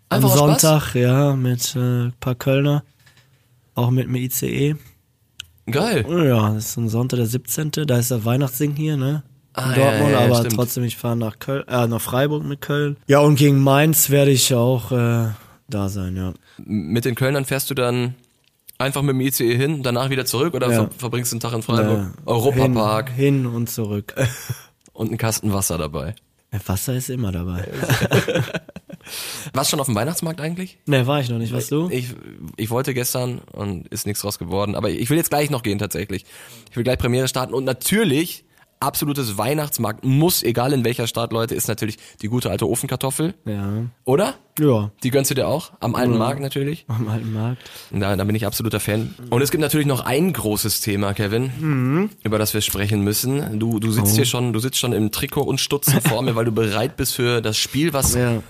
Einfach 0.09 0.29
Am 0.31 0.39
aus 0.39 0.39
Spaß? 0.39 0.61
Sonntag, 0.61 0.95
ja, 0.95 1.35
mit 1.35 1.75
äh, 1.75 1.79
ein 2.05 2.13
paar 2.19 2.35
Kölner. 2.35 2.83
Auch 3.75 3.91
mit 3.91 4.05
dem 4.05 4.15
ICE. 4.15 4.75
Geil. 5.69 6.05
Ja, 6.25 6.53
das 6.53 6.69
ist 6.69 6.77
ein 6.77 6.89
Sonntag, 6.89 7.17
der 7.17 7.27
17. 7.27 7.71
Da 7.85 7.97
ist 7.97 8.11
der 8.11 8.25
Weihnachtssing 8.25 8.75
hier, 8.75 8.97
ne? 8.97 9.23
In 9.55 9.63
Ah, 9.63 9.69
ja, 9.71 9.75
Dortmund, 9.75 10.11
ja, 10.11 10.19
ja, 10.19 10.25
aber 10.25 10.35
stimmt. 10.37 10.53
trotzdem, 10.55 10.83
ich 10.85 10.97
fahre 10.97 11.17
nach 11.17 11.37
Köln, 11.39 11.67
äh, 11.67 11.85
nach 11.87 12.01
Freiburg 12.01 12.43
mit 12.43 12.61
Köln. 12.61 12.95
Ja, 13.07 13.19
und 13.19 13.35
gegen 13.35 13.59
Mainz 13.59 14.09
werde 14.09 14.31
ich 14.31 14.53
auch 14.53 14.91
äh, 14.91 15.27
da 15.69 15.89
sein, 15.89 16.15
ja. 16.15 16.33
Mit 16.57 17.03
den 17.05 17.15
Kölnern 17.15 17.45
fährst 17.45 17.69
du 17.69 17.73
dann 17.73 18.15
einfach 18.81 19.01
mit 19.01 19.13
dem 19.13 19.21
ICE 19.21 19.55
hin, 19.55 19.83
danach 19.83 20.09
wieder 20.09 20.25
zurück 20.25 20.53
oder 20.53 20.69
Ja. 20.69 20.75
ver 20.83 20.89
verbringst 20.97 21.31
du 21.31 21.35
einen 21.35 21.41
Tag 21.41 21.53
in 21.53 21.61
Freiburg? 21.61 21.99
Äh, 21.99 22.29
Europapark 22.29 23.09
Hin, 23.09 23.43
hin 23.43 23.45
und 23.45 23.69
zurück. 23.69 24.13
und 24.93 25.07
einen 25.09 25.17
Kasten 25.17 25.53
Wasser 25.53 25.77
dabei. 25.77 26.15
Wasser 26.65 26.95
ist 26.95 27.09
immer 27.09 27.31
dabei. 27.31 27.67
Warst 29.53 29.69
du 29.69 29.71
schon 29.71 29.79
auf 29.79 29.85
dem 29.87 29.95
Weihnachtsmarkt 29.95 30.41
eigentlich? 30.41 30.77
Ne, 30.85 31.07
war 31.07 31.19
ich 31.21 31.29
noch 31.29 31.37
nicht, 31.37 31.53
was 31.53 31.67
du? 31.67 31.89
Ich, 31.89 32.13
ich 32.57 32.69
wollte 32.69 32.93
gestern 32.93 33.39
und 33.51 33.87
ist 33.87 34.05
nichts 34.05 34.21
draus 34.21 34.37
geworden, 34.37 34.75
aber 34.75 34.89
ich 34.89 35.09
will 35.09 35.17
jetzt 35.17 35.29
gleich 35.29 35.49
noch 35.49 35.63
gehen 35.63 35.79
tatsächlich. 35.79 36.25
Ich 36.69 36.75
will 36.77 36.83
gleich 36.83 36.97
Premiere 36.97 37.27
starten 37.27 37.53
und 37.53 37.63
natürlich 37.63 38.45
absolutes 38.81 39.37
Weihnachtsmarkt 39.37 40.03
muss, 40.03 40.43
egal 40.43 40.73
in 40.73 40.83
welcher 40.83 41.07
Stadt, 41.07 41.31
Leute, 41.31 41.55
ist 41.55 41.67
natürlich 41.67 41.97
die 42.21 42.27
gute 42.27 42.49
alte 42.49 42.67
Ofenkartoffel, 42.67 43.33
Ja. 43.45 43.83
oder? 44.05 44.35
Ja, 44.59 44.91
Die 45.03 45.11
gönnst 45.11 45.31
du 45.31 45.35
dir 45.35 45.47
auch? 45.47 45.71
Am 45.79 45.95
alten 45.95 46.17
Markt 46.17 46.41
natürlich. 46.41 46.85
am 46.87 47.07
alten 47.07 47.31
Markt. 47.33 47.61
Da, 47.91 48.15
da 48.15 48.23
bin 48.23 48.35
ich 48.35 48.45
absoluter 48.45 48.79
Fan. 48.79 49.15
Und 49.29 49.41
es 49.41 49.49
gibt 49.51 49.61
natürlich 49.61 49.87
noch 49.87 50.01
ein 50.05 50.33
großes 50.33 50.81
Thema, 50.81 51.13
Kevin, 51.13 51.51
Mhm. 51.59 52.09
über 52.23 52.37
das 52.37 52.53
wir 52.53 52.61
sprechen 52.61 53.01
müssen. 53.01 53.59
Du, 53.59 53.79
du 53.79 53.87
Oh. 53.87 53.91
sitzt 53.91 54.15
hier 54.15 54.25
schon, 54.25 54.51
du 54.53 54.59
sitzt 54.59 54.77
schon 54.77 54.93
im 54.93 55.11
Trikot 55.11 55.43
und 55.43 55.59
Stutzen 55.61 56.01
vor 56.01 56.21
mir, 56.21 56.35
weil 56.35 56.45
du 56.45 56.51
bereit 56.51 56.97
bist 56.97 57.15
für 57.15 57.41
das 57.41 57.57
Spiel, 57.57 57.93
was 57.93 58.13
Ja. 58.15 58.43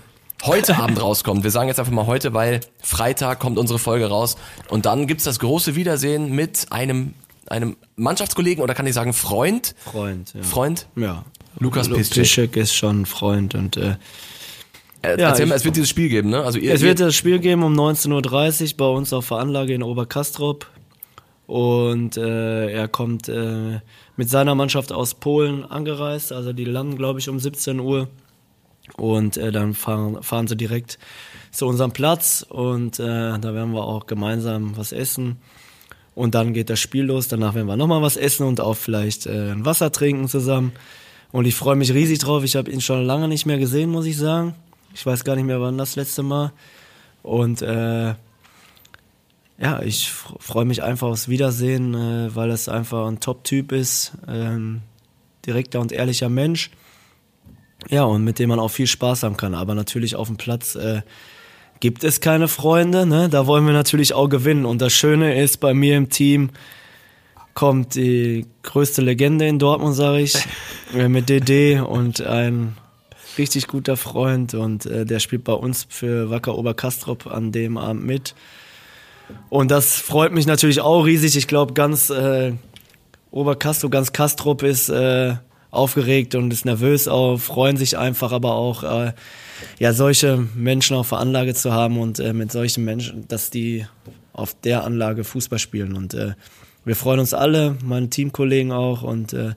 heute 0.44 0.78
Abend 0.78 1.00
rauskommt. 1.00 1.44
Wir 1.44 1.52
sagen 1.52 1.68
jetzt 1.68 1.80
einfach 1.80 1.92
mal 1.94 2.08
heute, 2.08 2.34
weil 2.34 2.62
Freitag 2.82 3.40
kommt 3.40 3.60
unsere 3.60 3.78
Folge 3.78 4.08
raus. 4.08 4.38
Und 4.70 4.88
dann 4.88 5.06
gibt's 5.06 5.24
das 5.24 5.38
große 5.40 5.76
Wiedersehen 5.76 6.32
mit 6.34 6.66
einem, 6.72 7.14
einem 7.48 7.76
Mannschaftskollegen 7.96 8.64
oder 8.64 8.74
kann 8.74 8.86
ich 8.88 8.94
sagen 8.94 9.14
Freund? 9.14 9.76
Freund, 9.84 10.34
ja. 10.34 10.44
Freund? 10.44 10.88
Ja. 10.96 11.26
Lukas 11.60 11.90
Lu- 11.90 11.96
Piszczek. 11.98 12.56
Ist 12.56 12.74
schon 12.74 13.06
Freund 13.06 13.56
und 13.56 13.78
äh, 13.78 13.96
Äh, 15.04 15.20
Ja, 15.20 15.30
Erzähl 15.30 15.48
mal, 15.48 15.56
ich- 15.56 15.62
es 15.62 15.66
wird 15.66 15.76
dieses 15.76 15.90
Spiel 15.90 16.10
geben, 16.10 16.30
ne? 16.30 16.44
Also 16.44 16.60
ihr, 16.60 16.74
es 16.74 16.82
wird 16.82 17.00
das 17.00 17.16
Spiel 17.16 17.40
geben 17.40 17.64
um 17.64 17.74
19.30 17.74 18.72
Uhr 18.74 18.78
bei 18.78 18.86
uns 18.86 19.12
auf 19.14 19.28
der 19.30 19.38
Anlage 19.38 19.74
in 19.74 19.82
Oberkastrop. 19.82 20.68
Und 21.48 22.18
äh, 22.18 22.70
er 22.72 22.88
kommt 22.88 23.28
äh, 23.28 23.80
mit 24.16 24.30
seiner 24.30 24.54
Mannschaft 24.56 24.92
aus 24.94 25.16
Polen 25.16 25.66
angereist. 25.66 26.32
Also 26.32 26.54
die 26.54 26.66
landen, 26.66 26.98
glaube 26.98 27.20
ich, 27.20 27.28
um 27.30 27.40
17 27.40 27.80
Uhr. 27.80 28.08
Und 28.96 29.38
äh, 29.38 29.52
dann 29.52 29.74
fahren, 29.74 30.22
fahren 30.24 30.48
sie 30.48 30.56
direkt 30.56 30.98
zu 31.52 31.66
unserem 31.66 31.92
Platz. 31.92 32.46
Und 32.48 33.00
äh, 33.00 33.04
da 33.40 33.54
werden 33.56 33.74
wir 33.74 33.84
auch 33.84 34.06
gemeinsam 34.06 34.78
was 34.78 34.92
essen. 34.92 35.38
Und 36.14 36.36
dann 36.36 36.54
geht 36.54 36.70
das 36.70 36.80
Spiel 36.80 37.06
los. 37.06 37.28
Danach 37.28 37.56
werden 37.56 37.68
wir 37.68 37.78
nochmal 37.78 38.02
was 38.02 38.18
essen 38.18 38.46
und 38.46 38.60
auch 38.60 38.76
vielleicht 38.76 39.26
äh, 39.26 39.52
ein 39.52 39.66
Wasser 39.66 39.92
trinken 39.92 40.28
zusammen. 40.28 40.74
Und 41.32 41.46
ich 41.46 41.56
freue 41.56 41.76
mich 41.76 41.94
riesig 41.94 42.20
drauf. 42.20 42.44
Ich 42.44 42.56
habe 42.56 42.70
ihn 42.70 42.82
schon 42.82 43.06
lange 43.06 43.28
nicht 43.28 43.46
mehr 43.46 43.58
gesehen, 43.58 43.90
muss 43.90 44.06
ich 44.06 44.18
sagen. 44.18 44.56
Ich 44.94 45.06
weiß 45.06 45.24
gar 45.24 45.36
nicht 45.36 45.46
mehr, 45.46 45.62
wann 45.62 45.78
das 45.78 45.96
letzte 45.96 46.24
Mal. 46.24 46.52
Und 47.24 47.62
äh, 47.62 48.14
ja, 49.58 49.82
ich 49.84 50.12
freue 50.12 50.66
mich 50.66 50.84
einfach 50.84 51.08
aufs 51.08 51.30
Wiedersehen, 51.30 51.94
äh, 51.94 52.36
weil 52.36 52.50
es 52.50 52.68
einfach 52.68 53.08
ein 53.08 53.20
Top-Typ 53.20 53.72
ist. 53.72 54.14
Ähm, 54.28 54.82
direkter 55.46 55.80
und 55.80 55.92
ehrlicher 55.92 56.30
Mensch. 56.30 56.72
Ja, 57.90 58.04
und 58.04 58.24
mit 58.24 58.38
dem 58.38 58.50
man 58.50 58.60
auch 58.60 58.70
viel 58.70 58.88
Spaß 58.88 59.24
haben 59.24 59.38
kann. 59.38 59.56
Aber 59.56 59.76
natürlich 59.76 60.16
auf 60.16 60.28
dem 60.28 60.38
Platz 60.38 60.76
äh, 60.76 61.02
gibt 61.82 62.06
es 62.06 62.22
keine 62.22 62.48
Freunde. 62.48 63.06
Ne? 63.06 63.28
Da 63.28 63.48
wollen 63.48 63.66
wir 63.66 63.74
natürlich 63.74 64.14
auch 64.14 64.30
gewinnen. 64.30 64.66
Und 64.66 64.82
das 64.82 64.94
Schöne 64.94 65.42
ist, 65.42 65.58
bei 65.58 65.74
mir 65.74 65.98
im 65.98 66.10
Team 66.10 66.52
kommt 67.54 67.96
die 67.96 68.46
größte 68.64 69.02
Legende 69.02 69.46
in 69.46 69.60
Dortmund, 69.60 69.96
sage 69.96 70.22
ich, 70.22 70.38
äh, 70.96 71.10
mit 71.10 71.28
DD 71.28 71.82
und 71.82 72.22
ein 72.22 72.78
richtig 73.38 73.68
guter 73.68 73.98
Freund. 73.98 74.54
Und 74.54 74.86
äh, 74.86 75.06
der 75.06 75.20
spielt 75.20 75.44
bei 75.44 75.54
uns 75.54 75.86
für 75.90 76.30
Wacker 76.30 76.58
Oberkastrop 76.58 77.28
an 77.28 77.52
dem 77.52 77.78
Abend 77.78 78.06
mit. 78.06 78.36
Und 79.50 79.72
das 79.72 79.96
freut 79.96 80.32
mich 80.32 80.46
natürlich 80.46 80.82
auch 80.82 81.06
riesig. 81.06 81.36
Ich 81.36 81.48
glaube, 81.48 81.74
ganz 81.74 82.10
äh, 82.10 82.54
Oberkastrop, 83.32 83.92
ganz 83.92 84.14
Kastrop 84.14 84.62
ist 84.62 84.90
äh, 84.90 85.36
aufgeregt 85.72 86.36
und 86.36 86.54
ist 86.54 86.66
nervös 86.66 87.08
auch, 87.08 87.38
freuen 87.38 87.78
sich 87.78 87.98
einfach, 87.98 88.34
aber 88.34 88.54
auch 88.54 88.84
äh, 88.84 89.14
ja 89.80 89.94
solche 89.94 90.48
Menschen 90.56 90.96
auf 90.96 91.10
der 91.10 91.20
Anlage 91.20 91.54
zu 91.54 91.72
haben 91.72 92.00
und 92.00 92.20
äh, 92.20 92.34
mit 92.34 92.52
solchen 92.52 92.84
Menschen, 92.86 93.28
dass 93.28 93.50
die 93.50 93.86
auf 94.34 94.56
der 94.62 94.84
Anlage 94.84 95.24
Fußball 95.24 95.60
spielen 95.60 95.94
und 95.94 96.14
äh, 96.14 96.34
wir 96.84 96.96
freuen 96.96 97.20
uns 97.20 97.34
alle, 97.34 97.78
meine 97.84 98.10
Teamkollegen 98.10 98.72
auch 98.72 99.04
und 99.04 99.34
äh, 99.34 99.54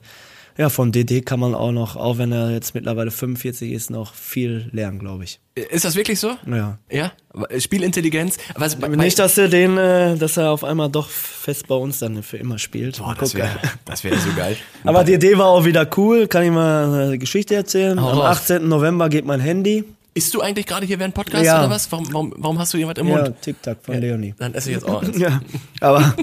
ja, 0.57 0.69
von 0.69 0.93
DD 0.93 1.21
kann 1.21 1.39
man 1.41 1.53
auch 1.53 1.73
noch, 1.73 1.97
auch 1.97 2.17
wenn 2.17 2.31
er 2.31 2.51
jetzt 2.51 2.75
mittlerweile 2.75 3.11
45 3.11 3.73
ist, 3.73 3.89
noch 3.89 4.13
viel 4.13 4.69
lernen, 4.71 4.99
glaube 4.99 5.25
ich. 5.25 5.41
ist 5.53 5.83
das 5.83 5.95
wirklich 5.97 6.17
so? 6.17 6.37
Ja. 6.47 6.77
Ja? 6.89 7.11
Spielintelligenz? 7.59 8.37
Was, 8.55 8.77
Nicht, 8.77 9.19
dass 9.19 9.37
er 9.37 9.49
den, 9.49 9.77
äh, 9.77 10.15
dass 10.15 10.37
er 10.37 10.51
auf 10.51 10.63
einmal 10.63 10.89
doch 10.89 11.09
fest 11.09 11.67
bei 11.67 11.75
uns 11.75 11.99
dann 11.99 12.23
für 12.23 12.37
immer 12.37 12.57
spielt. 12.57 12.99
Boah, 12.99 13.15
das 13.19 13.35
wäre 13.35 13.49
das 13.85 14.05
wär 14.05 14.17
so 14.17 14.29
geil. 14.33 14.55
Aber 14.85 15.03
die 15.03 15.13
Idee 15.13 15.37
war 15.37 15.47
auch 15.47 15.65
wieder 15.65 15.85
cool. 15.97 16.27
Kann 16.27 16.43
ich 16.43 16.51
mal 16.51 16.93
eine 16.93 17.17
Geschichte 17.17 17.53
erzählen? 17.53 18.01
Hau 18.01 18.11
Am 18.11 18.19
raus. 18.19 18.49
18. 18.49 18.65
November 18.65 19.09
geht 19.09 19.25
mein 19.25 19.41
Handy. 19.41 19.83
Isst 20.15 20.33
du 20.33 20.41
eigentlich 20.41 20.65
gerade 20.65 20.85
hier 20.85 20.97
während 20.97 21.13
Podcast 21.13 21.45
Ja. 21.45 21.59
oder 21.59 21.69
was? 21.69 21.91
Warum, 21.91 22.11
warum, 22.11 22.33
warum 22.37 22.57
hast 22.59 22.73
du 22.73 22.77
jemand 22.77 22.97
im 22.97 23.07
Ja, 23.07 23.21
Mund? 23.23 23.41
TikTok 23.41 23.77
von 23.83 23.99
Leonie. 23.99 24.33
Dann 24.37 24.53
esse 24.55 24.69
ich 24.69 24.75
jetzt 24.77 24.87
auch 24.87 25.03
eins. 25.03 25.17
Ja, 25.19 25.41
aber 25.81 26.15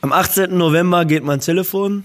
am 0.00 0.12
18. 0.12 0.56
November 0.56 1.04
geht 1.04 1.22
mein 1.22 1.40
Telefon 1.40 2.04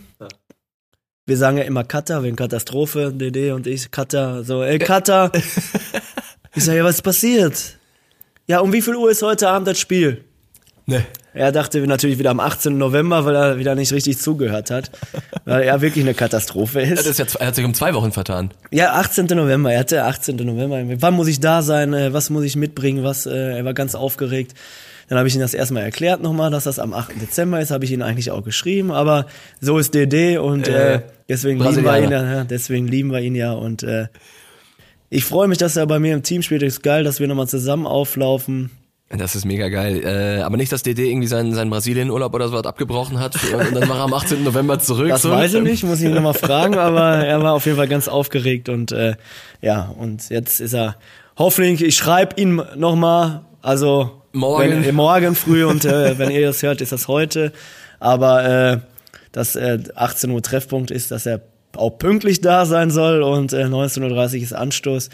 wir 1.28 1.38
sagen 1.38 1.58
ja 1.58 1.66
immer 1.66 1.84
Cutter, 1.84 2.24
wegen 2.24 2.38
Katastrophe, 2.38 3.12
DD 3.14 3.52
und 3.52 3.68
ich, 3.68 3.92
Cutter, 3.92 4.44
so, 4.46 4.64
ey, 4.64 4.80
Cutter. 4.80 5.30
ich 6.56 6.64
sag, 6.64 6.74
ja, 6.74 6.84
was 6.86 6.96
ist 6.96 7.02
passiert? 7.02 7.78
Ja, 8.48 8.60
um 8.62 8.72
wie 8.72 8.82
viel 8.82 8.96
Uhr 8.96 9.12
ist 9.12 9.22
heute 9.22 9.50
Abend 9.50 9.68
das 9.68 9.78
Spiel? 9.78 10.24
Ne. 10.90 11.06
Er 11.34 11.52
dachte 11.52 11.80
natürlich 11.86 12.18
wieder 12.18 12.32
am 12.32 12.40
18. 12.40 12.78
November, 12.78 13.26
weil 13.26 13.36
er 13.36 13.58
wieder 13.60 13.76
nicht 13.76 13.92
richtig 13.94 14.18
zugehört 14.18 14.72
hat, 14.72 14.90
weil 15.46 15.64
er 15.64 15.82
wirklich 15.82 16.04
eine 16.04 16.14
Katastrophe 16.16 16.82
ist. 16.82 17.06
ist 17.06 17.20
ja, 17.20 17.26
er 17.40 17.48
hat 17.48 17.56
sich 17.56 17.66
um 17.66 17.74
zwei 17.76 17.94
Wochen 17.94 18.12
vertan. 18.12 18.52
Ja, 18.72 18.94
18. 18.94 19.26
November, 19.28 19.72
er 19.72 19.82
hatte 19.82 20.04
18. 20.06 20.38
November. 20.38 20.82
Wann 21.02 21.14
muss 21.14 21.28
ich 21.28 21.40
da 21.40 21.62
sein? 21.62 21.94
Äh, 21.94 22.14
Was 22.14 22.30
muss 22.32 22.44
ich 22.46 22.56
mitbringen? 22.56 23.04
Was? 23.04 23.26
äh, 23.28 23.58
Er 23.58 23.66
war 23.66 23.74
ganz 23.76 23.94
aufgeregt. 23.94 24.54
Dann 25.10 25.18
habe 25.20 25.28
ich 25.28 25.36
ihm 25.36 25.42
das 25.42 25.54
erstmal 25.54 25.84
erklärt 25.84 26.22
nochmal, 26.24 26.50
dass 26.52 26.64
das 26.64 26.80
am 26.80 26.94
8. 26.94 27.22
Dezember 27.22 27.60
ist, 27.62 27.70
habe 27.72 27.86
ich 27.86 27.92
ihn 27.92 28.02
eigentlich 28.02 28.32
auch 28.32 28.44
geschrieben, 28.44 28.92
aber 28.92 29.26
so 29.62 29.78
ist 29.78 29.94
DD 29.94 30.38
und 30.38 30.68
äh, 30.68 30.96
Äh, 30.96 31.02
deswegen 31.30 31.60
lieben 31.60 31.84
wir 31.84 31.98
ihn 32.04 32.12
ja, 32.12 32.24
ja, 32.34 32.44
deswegen 32.46 32.88
lieben 32.88 33.12
wir 33.12 33.20
ihn 33.20 33.36
ja 33.36 33.52
und 33.54 33.84
äh, 33.84 34.08
ich 35.10 35.24
freue 35.24 35.48
mich, 35.48 35.58
dass 35.60 35.78
er 35.78 35.86
bei 35.86 36.00
mir 36.00 36.14
im 36.14 36.24
Team 36.24 36.42
spielt. 36.42 36.64
Ist 36.64 36.82
geil, 36.84 37.04
dass 37.06 37.20
wir 37.22 37.28
nochmal 37.28 37.48
zusammen 37.48 37.86
auflaufen. 37.88 38.72
Das 39.10 39.36
ist 39.36 39.46
mega 39.46 39.70
geil. 39.70 40.02
Äh, 40.04 40.42
aber 40.42 40.58
nicht, 40.58 40.72
dass 40.72 40.84
DD 40.84 41.10
irgendwie 41.10 41.28
seinen, 41.28 41.54
seinen 41.54 41.70
Brasilien-Urlaub 41.70 42.34
oder 42.34 42.50
so 42.50 42.56
was 42.56 42.66
abgebrochen 42.66 43.20
hat 43.20 43.36
und 43.54 43.74
dann 43.74 43.88
war 43.88 44.00
er 44.00 44.04
am 44.04 44.14
18. 44.14 44.44
November 44.44 44.80
zurück. 44.80 45.08
Das 45.08 45.22
so. 45.22 45.32
weiß 45.32 45.54
ich 45.54 45.64
nicht, 45.64 45.84
muss 45.86 46.02
ich 46.02 46.08
ihn 46.08 46.14
nochmal 46.14 46.34
fragen, 46.34 46.76
aber 46.78 47.16
er 47.16 47.42
war 47.42 47.54
auf 47.54 47.66
jeden 47.66 47.78
Fall 47.78 47.88
ganz 47.88 48.10
aufgeregt 48.10 48.68
und 48.68 48.92
äh, 48.92 49.16
ja, 49.62 49.94
und 49.98 50.30
jetzt 50.30 50.60
ist 50.60 50.74
er 50.74 50.98
hoffentlich, 51.38 51.88
ich 51.88 51.96
schreibe 51.96 52.40
ihm 52.40 52.62
nochmal, 52.76 53.46
also 53.62 54.24
Morgen. 54.34 54.86
wenn, 54.86 54.96
morgen 54.96 55.36
früh 55.36 55.64
und 55.64 55.86
äh, 55.86 56.18
wenn 56.18 56.30
ihr 56.30 56.46
das 56.46 56.62
hört, 56.62 56.82
ist 56.82 56.92
das 56.92 57.08
heute, 57.08 57.54
aber 58.00 58.74
äh, 58.74 58.78
dass 59.32 59.56
äh, 59.56 59.80
18 59.96 60.32
Uhr 60.32 60.42
Treffpunkt 60.42 60.92
ist, 60.92 61.12
dass 61.12 61.26
er 61.26 61.42
auch 61.78 61.92
pünktlich 61.92 62.42
da 62.42 62.66
sein 62.66 62.92
soll 62.92 63.22
und 63.22 63.54
äh, 63.54 63.64
19.30 63.64 64.04
Uhr 64.38 64.44
ist 64.44 64.54
Anstoß. 64.54 65.10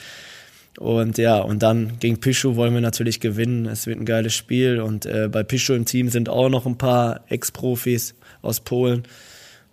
Und 0.79 1.17
ja, 1.17 1.39
und 1.39 1.61
dann 1.61 1.99
gegen 1.99 2.19
Pischu 2.19 2.55
wollen 2.55 2.73
wir 2.73 2.81
natürlich 2.81 3.19
gewinnen. 3.19 3.65
Es 3.67 3.85
wird 3.85 3.99
ein 3.99 4.05
geiles 4.05 4.33
Spiel. 4.33 4.81
Und 4.81 5.05
äh, 5.05 5.29
bei 5.31 5.43
Pischu 5.43 5.73
im 5.73 5.85
Team 5.85 6.09
sind 6.09 6.29
auch 6.29 6.49
noch 6.49 6.65
ein 6.65 6.77
paar 6.77 7.21
Ex-Profis 7.29 8.15
aus 8.41 8.59
Polen. 8.59 9.03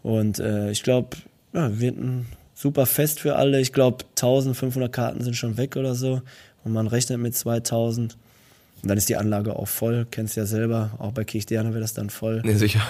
Und 0.02 0.38
äh, 0.38 0.70
ich 0.70 0.82
glaube, 0.82 1.16
ja, 1.52 1.80
wird 1.80 1.96
ein 1.96 2.26
super 2.54 2.86
Fest 2.86 3.20
für 3.20 3.36
alle. 3.36 3.60
Ich 3.60 3.72
glaube, 3.72 4.04
1500 4.10 4.92
Karten 4.92 5.24
sind 5.24 5.36
schon 5.36 5.56
weg 5.56 5.76
oder 5.76 5.94
so. 5.94 6.20
Und 6.64 6.72
man 6.72 6.86
rechnet 6.86 7.18
mit 7.18 7.34
2000. 7.34 8.16
Und 8.82 8.88
dann 8.88 8.98
ist 8.98 9.08
die 9.08 9.16
Anlage 9.16 9.56
auch 9.56 9.68
voll. 9.68 10.06
Kennst 10.10 10.36
ja 10.36 10.46
selber. 10.46 10.90
Auch 10.98 11.12
bei 11.12 11.24
Kirchdiana 11.24 11.72
wird 11.72 11.82
das 11.82 11.94
dann 11.94 12.10
voll. 12.10 12.42
Nee, 12.44 12.54
sicher. 12.54 12.80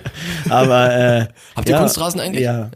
Aber 0.48 0.94
äh, 0.94 1.26
Habt 1.54 1.68
ihr 1.68 1.74
ja, 1.74 1.80
Kunstrasen 1.80 2.20
eigentlich? 2.20 2.42
Ja. 2.42 2.70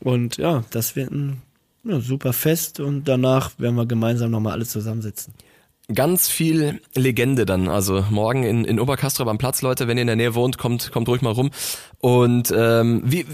Und 0.00 0.36
ja, 0.36 0.64
das 0.70 0.96
wird 0.96 1.10
ein 1.10 1.42
ja, 1.88 2.00
super 2.00 2.32
Fest. 2.32 2.80
Und 2.80 3.04
danach 3.04 3.58
werden 3.58 3.76
wir 3.76 3.86
gemeinsam 3.86 4.30
nochmal 4.30 4.52
alle 4.52 4.66
zusammensitzen. 4.66 5.34
Ganz 5.94 6.28
viel 6.28 6.80
Legende 6.96 7.46
dann. 7.46 7.68
Also 7.68 8.04
morgen 8.10 8.42
in, 8.42 8.64
in 8.64 8.80
Oberkastrop 8.80 9.28
am 9.28 9.38
Platz, 9.38 9.62
Leute, 9.62 9.86
wenn 9.86 9.96
ihr 9.96 10.00
in 10.00 10.08
der 10.08 10.16
Nähe 10.16 10.34
wohnt, 10.34 10.58
kommt, 10.58 10.90
kommt 10.90 11.08
ruhig 11.08 11.22
mal 11.22 11.30
rum. 11.30 11.52
Und 12.00 12.52
ähm, 12.56 13.02
wie, 13.04 13.24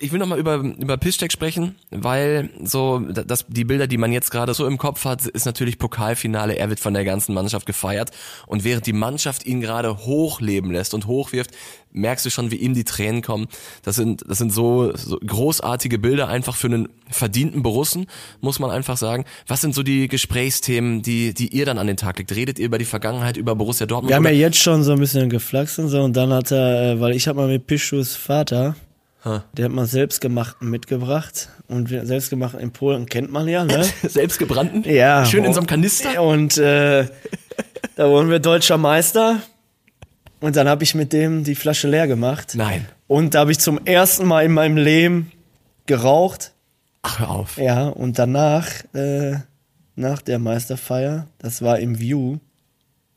ich 0.00 0.10
will 0.10 0.18
nochmal 0.18 0.38
über, 0.38 0.56
über 0.56 0.96
Piszczek 0.96 1.30
sprechen, 1.30 1.74
weil 1.90 2.48
so 2.64 3.00
das, 3.00 3.44
die 3.48 3.64
Bilder, 3.64 3.86
die 3.86 3.98
man 3.98 4.10
jetzt 4.10 4.30
gerade 4.30 4.54
so 4.54 4.66
im 4.66 4.78
Kopf 4.78 5.04
hat, 5.04 5.26
ist 5.26 5.44
natürlich 5.44 5.76
Pokalfinale. 5.76 6.56
Er 6.56 6.70
wird 6.70 6.80
von 6.80 6.94
der 6.94 7.04
ganzen 7.04 7.34
Mannschaft 7.34 7.66
gefeiert. 7.66 8.10
Und 8.46 8.64
während 8.64 8.86
die 8.86 8.94
Mannschaft 8.94 9.44
ihn 9.44 9.60
gerade 9.60 9.98
hochleben 10.06 10.70
lässt 10.70 10.94
und 10.94 11.06
hochwirft, 11.06 11.50
merkst 11.92 12.24
du 12.26 12.30
schon, 12.30 12.50
wie 12.50 12.56
ihm 12.56 12.74
die 12.74 12.84
Tränen 12.84 13.22
kommen. 13.22 13.48
Das 13.82 13.96
sind, 13.96 14.24
das 14.28 14.38
sind 14.38 14.52
so, 14.52 14.94
so 14.96 15.18
großartige 15.18 15.98
Bilder 15.98 16.28
einfach 16.28 16.56
für 16.56 16.68
einen 16.68 16.88
verdienten 17.10 17.62
Borussen, 17.62 18.06
muss 18.40 18.58
man 18.58 18.70
einfach 18.70 18.96
sagen. 18.96 19.24
Was 19.46 19.60
sind 19.60 19.74
so 19.74 19.82
die 19.82 20.08
Gesprächsthemen, 20.08 21.02
die, 21.02 21.34
die 21.34 21.48
ihr 21.48 21.66
dann 21.66 21.78
an 21.78 21.86
den 21.86 21.96
Tag 21.96 22.18
legt? 22.18 22.34
Redet 22.34 22.58
ihr 22.58 22.66
über 22.66 22.78
die 22.78 22.84
Vergangenheit, 22.84 23.36
über 23.36 23.54
Borussia 23.54 23.86
Dortmund? 23.86 24.10
Wir 24.10 24.16
haben 24.16 24.24
ja 24.24 24.30
jetzt 24.30 24.58
schon 24.58 24.82
so 24.84 24.92
ein 24.92 24.98
bisschen 24.98 25.30
geflaxt 25.30 25.78
und 25.78 25.88
so. 25.88 26.02
Und 26.02 26.16
dann 26.16 26.32
hat 26.32 26.50
er, 26.50 26.92
äh, 26.92 27.00
weil 27.00 27.14
ich 27.16 27.28
habe 27.28 27.38
mal 27.38 27.48
mit 27.48 27.66
Pischus 27.66 28.16
Vater, 28.16 28.76
Ha. 29.24 29.44
der 29.52 29.64
hat 29.64 29.72
mal 29.72 29.86
selbstgemachten 29.86 30.70
mitgebracht. 30.70 31.48
Und 31.66 31.88
selbstgemachten 31.88 32.60
in 32.60 32.72
Polen 32.72 33.06
kennt 33.06 33.30
man 33.32 33.48
ja, 33.48 33.64
ne? 33.64 33.84
Selbstgebrannten? 34.02 34.84
Ja. 34.84 35.24
Schön 35.26 35.44
in 35.44 35.52
so 35.52 35.60
einem 35.60 35.66
Kanister? 35.66 36.22
Und 36.22 36.56
äh, 36.56 37.06
da 37.96 38.08
wurden 38.08 38.30
wir 38.30 38.38
deutscher 38.38 38.78
Meister. 38.78 39.40
Und 40.40 40.56
dann 40.56 40.68
habe 40.68 40.84
ich 40.84 40.94
mit 40.94 41.12
dem 41.12 41.44
die 41.44 41.54
Flasche 41.54 41.88
leer 41.88 42.06
gemacht. 42.06 42.52
Nein. 42.54 42.86
Und 43.06 43.34
da 43.34 43.40
habe 43.40 43.50
ich 43.52 43.58
zum 43.58 43.84
ersten 43.84 44.26
Mal 44.26 44.44
in 44.44 44.52
meinem 44.52 44.76
Leben 44.76 45.32
geraucht. 45.86 46.52
Ach, 47.02 47.18
hör 47.20 47.30
auf. 47.30 47.56
Ja, 47.58 47.88
und 47.88 48.18
danach, 48.18 48.68
äh, 48.94 49.36
nach 49.96 50.22
der 50.22 50.38
Meisterfeier, 50.38 51.26
das 51.38 51.62
war 51.62 51.78
im 51.78 51.98
View, 51.98 52.38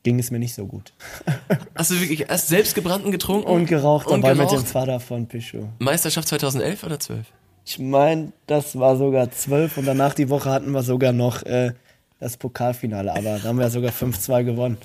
ging 0.04 0.18
es 0.20 0.32
mir 0.32 0.40
nicht 0.40 0.56
so 0.56 0.66
gut. 0.66 0.94
Hast 1.76 1.92
du 1.92 2.00
wirklich 2.00 2.30
erst 2.30 2.48
selbstgebrannten 2.48 3.12
getrunken? 3.12 3.48
Und 3.48 3.66
geraucht 3.68 4.08
Und 4.08 4.22
dabei 4.22 4.36
mit 4.36 4.50
geraucht? 4.50 4.66
dem 4.66 4.72
Vater 4.72 5.00
von 5.00 5.28
Pischo. 5.28 5.70
Meisterschaft 5.80 6.28
2011 6.28 6.84
oder 6.84 7.00
12? 7.00 7.28
Ich 7.66 7.78
meine, 7.78 8.32
das 8.48 8.78
war 8.80 8.98
sogar 8.98 9.30
zwölf 9.32 9.78
und 9.78 9.86
danach 9.86 10.16
die 10.16 10.30
Woche 10.30 10.50
hatten 10.50 10.72
wir 10.72 10.82
sogar 10.82 11.12
noch 11.14 11.44
äh, 11.44 11.74
das 12.22 12.38
Pokalfinale, 12.38 13.12
aber 13.12 13.40
da 13.40 13.44
haben 13.44 13.60
wir 13.60 13.70
sogar 13.70 13.92
5-2 13.92 14.44
gewonnen. 14.44 14.78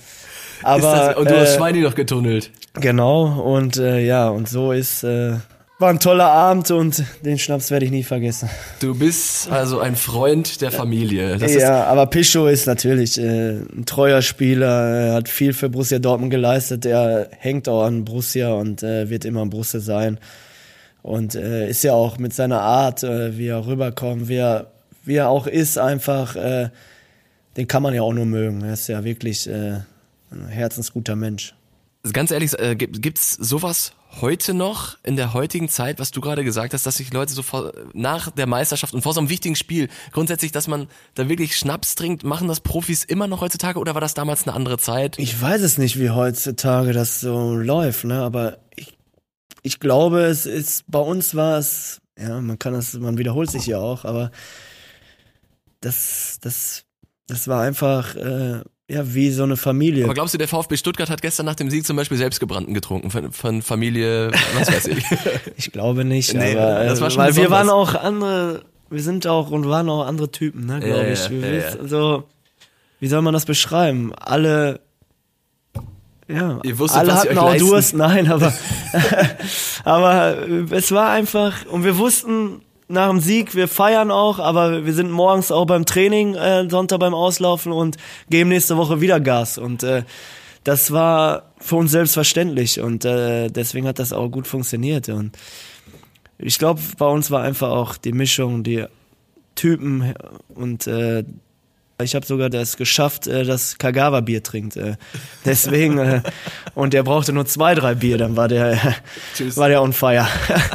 Aber 0.62 0.80
das, 0.80 1.16
und 1.16 1.30
du 1.30 1.38
hast 1.38 1.52
äh, 1.52 1.56
Schweini 1.56 1.80
noch 1.80 1.94
getunnelt. 1.94 2.50
genau 2.74 3.42
und 3.42 3.76
äh, 3.76 4.00
ja 4.00 4.28
und 4.30 4.48
so 4.48 4.72
ist 4.72 5.04
äh, 5.04 5.34
war 5.78 5.90
ein 5.90 6.00
toller 6.00 6.30
Abend 6.30 6.70
und 6.70 7.04
den 7.22 7.38
Schnaps 7.38 7.70
werde 7.70 7.84
ich 7.84 7.90
nie 7.90 8.02
vergessen. 8.02 8.48
Du 8.80 8.94
bist 8.94 9.50
also 9.50 9.78
ein 9.78 9.94
Freund 9.94 10.62
der 10.62 10.70
Familie. 10.70 11.36
Das 11.36 11.52
ja, 11.52 11.84
aber 11.84 12.06
Pischo 12.06 12.46
ist 12.46 12.66
natürlich 12.66 13.18
äh, 13.18 13.58
ein 13.58 13.84
treuer 13.84 14.22
Spieler, 14.22 14.66
er 14.66 15.14
hat 15.16 15.28
viel 15.28 15.52
für 15.52 15.68
Borussia 15.68 15.98
Dortmund 15.98 16.30
geleistet, 16.30 16.86
er 16.86 17.28
hängt 17.38 17.68
auch 17.68 17.84
an 17.84 18.06
Borussia 18.06 18.54
und 18.54 18.82
äh, 18.82 19.10
wird 19.10 19.26
immer 19.26 19.42
an 19.42 19.50
Borussia 19.50 19.80
sein. 19.80 20.18
Und 21.02 21.34
äh, 21.34 21.68
ist 21.68 21.84
ja 21.84 21.92
auch 21.92 22.16
mit 22.16 22.32
seiner 22.32 22.62
Art, 22.62 23.02
äh, 23.02 23.36
wie 23.36 23.48
er 23.48 23.66
rüberkommt, 23.66 24.28
wie 24.28 24.36
er, 24.36 24.68
wie 25.04 25.16
er 25.16 25.28
auch 25.28 25.46
ist, 25.46 25.76
einfach, 25.76 26.36
äh, 26.36 26.70
den 27.56 27.66
kann 27.68 27.82
man 27.82 27.94
ja 27.94 28.02
auch 28.02 28.12
nur 28.12 28.26
mögen. 28.26 28.62
Er 28.62 28.74
ist 28.74 28.88
ja 28.88 29.04
wirklich 29.04 29.46
äh, 29.48 29.80
ein 30.30 30.46
herzensguter 30.48 31.16
Mensch. 31.16 31.54
Ganz 32.12 32.30
ehrlich, 32.30 32.58
äh, 32.58 32.76
gibt- 32.76 33.02
gibt's 33.02 33.32
sowas 33.32 33.92
heute 34.20 34.54
noch 34.54 34.96
in 35.02 35.16
der 35.16 35.34
heutigen 35.34 35.68
Zeit, 35.68 35.98
was 35.98 36.10
du 36.10 36.20
gerade 36.20 36.44
gesagt 36.44 36.72
hast, 36.72 36.86
dass 36.86 36.96
sich 36.96 37.12
Leute 37.12 37.32
so 37.34 37.42
vor, 37.42 37.72
nach 37.92 38.30
der 38.30 38.46
Meisterschaft 38.46 38.94
und 38.94 39.02
vor 39.02 39.12
so 39.12 39.20
einem 39.20 39.28
wichtigen 39.28 39.56
Spiel 39.56 39.88
grundsätzlich, 40.12 40.52
dass 40.52 40.68
man 40.68 40.88
da 41.14 41.28
wirklich 41.28 41.56
Schnaps 41.56 41.96
trinkt, 41.96 42.24
machen 42.24 42.48
das 42.48 42.60
Profis 42.60 43.04
immer 43.04 43.26
noch 43.26 43.40
heutzutage 43.40 43.78
oder 43.78 43.94
war 43.94 44.00
das 44.00 44.14
damals 44.14 44.44
eine 44.46 44.54
andere 44.54 44.78
Zeit? 44.78 45.18
Ich 45.18 45.38
weiß 45.40 45.60
es 45.60 45.76
nicht, 45.76 45.98
wie 45.98 46.10
heutzutage 46.10 46.92
das 46.92 47.20
so 47.20 47.56
läuft, 47.56 48.04
ne? 48.04 48.22
Aber 48.22 48.58
ich, 48.76 48.96
ich 49.62 49.80
glaube, 49.80 50.20
es 50.22 50.46
ist 50.46 50.84
bei 50.86 51.00
uns 51.00 51.34
war 51.34 51.58
es, 51.58 52.00
ja, 52.18 52.40
man 52.40 52.58
kann 52.58 52.72
das, 52.72 52.94
man 52.94 53.18
wiederholt 53.18 53.50
sich 53.50 53.66
ja 53.66 53.78
auch, 53.78 54.04
aber 54.06 54.30
das, 55.80 56.38
das, 56.40 56.84
das 57.28 57.48
war 57.48 57.62
einfach 57.62 58.14
äh, 58.16 58.60
ja 58.88 59.14
wie 59.14 59.30
so 59.30 59.42
eine 59.42 59.56
Familie. 59.56 60.04
Aber 60.04 60.14
glaubst 60.14 60.34
du, 60.34 60.38
der 60.38 60.48
VfB 60.48 60.76
Stuttgart 60.76 61.10
hat 61.10 61.22
gestern 61.22 61.46
nach 61.46 61.54
dem 61.56 61.70
Sieg 61.70 61.84
zum 61.86 61.96
Beispiel 61.96 62.16
selbstgebrannten 62.18 62.72
getrunken 62.74 63.10
von, 63.10 63.32
von 63.32 63.62
Familie, 63.62 64.30
was 64.58 64.68
weiß 64.68 64.86
ich? 64.88 65.04
Ich 65.56 65.72
glaube 65.72 66.04
nicht, 66.04 66.34
Nee, 66.34 66.52
aber 66.56 66.82
äh, 66.82 66.86
das 66.88 67.00
war 67.00 67.10
schon 67.10 67.18
weil 67.22 67.34
wir 67.36 67.44
besonders. 67.48 67.66
waren 67.68 67.70
auch 67.70 67.94
andere, 67.94 68.62
wir 68.90 69.02
sind 69.02 69.26
auch 69.26 69.50
und 69.50 69.68
waren 69.68 69.88
auch 69.88 70.06
andere 70.06 70.30
Typen, 70.30 70.66
ne, 70.66 70.78
glaube 70.80 71.02
Ja, 71.06 71.12
ich. 71.12 71.24
ja, 71.24 71.30
Wir 71.30 71.40
ja, 71.40 71.66
wissen- 71.74 71.88
So, 71.88 72.24
wie 73.00 73.08
soll 73.08 73.22
man 73.22 73.34
das 73.34 73.44
beschreiben? 73.44 74.12
Alle 74.14 74.80
ja, 76.28 76.58
Ihr 76.64 76.78
wusstet, 76.78 76.98
alle 77.00 77.12
was 77.12 77.24
ihr 77.24 77.30
hatten 77.30 77.38
euch 77.38 77.44
auch 77.44 77.48
leisten- 77.50 77.68
Durst, 77.68 77.94
nein, 77.94 78.30
aber 78.32 78.52
aber 79.84 80.38
äh, 80.48 80.64
es 80.74 80.90
war 80.92 81.10
einfach 81.10 81.66
und 81.66 81.84
wir 81.84 81.98
wussten 81.98 82.62
nach 82.88 83.10
dem 83.10 83.20
Sieg, 83.20 83.54
wir 83.54 83.68
feiern 83.68 84.10
auch, 84.10 84.38
aber 84.38 84.86
wir 84.86 84.92
sind 84.92 85.10
morgens 85.10 85.50
auch 85.50 85.66
beim 85.66 85.86
Training, 85.86 86.34
äh, 86.34 86.68
Sonntag 86.68 87.00
beim 87.00 87.14
Auslaufen 87.14 87.72
und 87.72 87.96
geben 88.30 88.50
nächste 88.50 88.76
Woche 88.76 89.00
wieder 89.00 89.20
Gas 89.20 89.58
und 89.58 89.82
äh, 89.82 90.04
das 90.64 90.90
war 90.90 91.52
für 91.58 91.76
uns 91.76 91.92
selbstverständlich 91.92 92.80
und 92.80 93.04
äh, 93.04 93.48
deswegen 93.48 93.86
hat 93.86 93.98
das 93.98 94.12
auch 94.12 94.28
gut 94.28 94.46
funktioniert 94.46 95.08
und 95.08 95.36
ich 96.38 96.58
glaube, 96.58 96.80
bei 96.98 97.06
uns 97.06 97.30
war 97.30 97.42
einfach 97.42 97.70
auch 97.70 97.96
die 97.96 98.12
Mischung, 98.12 98.62
die 98.62 98.84
Typen 99.54 100.14
und 100.48 100.86
äh, 100.86 101.24
ich 102.02 102.14
habe 102.14 102.26
sogar 102.26 102.50
das 102.50 102.76
geschafft, 102.76 103.26
äh, 103.26 103.44
dass 103.44 103.78
Kagawa 103.78 104.20
Bier 104.20 104.42
trinkt. 104.42 104.76
Äh, 104.76 104.96
deswegen 105.44 105.98
äh, 105.98 106.22
und 106.74 106.92
der 106.92 107.02
brauchte 107.02 107.32
nur 107.32 107.46
zwei, 107.46 107.74
drei 107.74 107.94
Bier, 107.94 108.18
dann 108.18 108.36
war 108.36 108.48
der 108.48 108.78
Tschüss. 109.34 109.56
war 109.56 109.68
der 109.68 109.82
on 109.82 109.92
fire. 109.92 110.26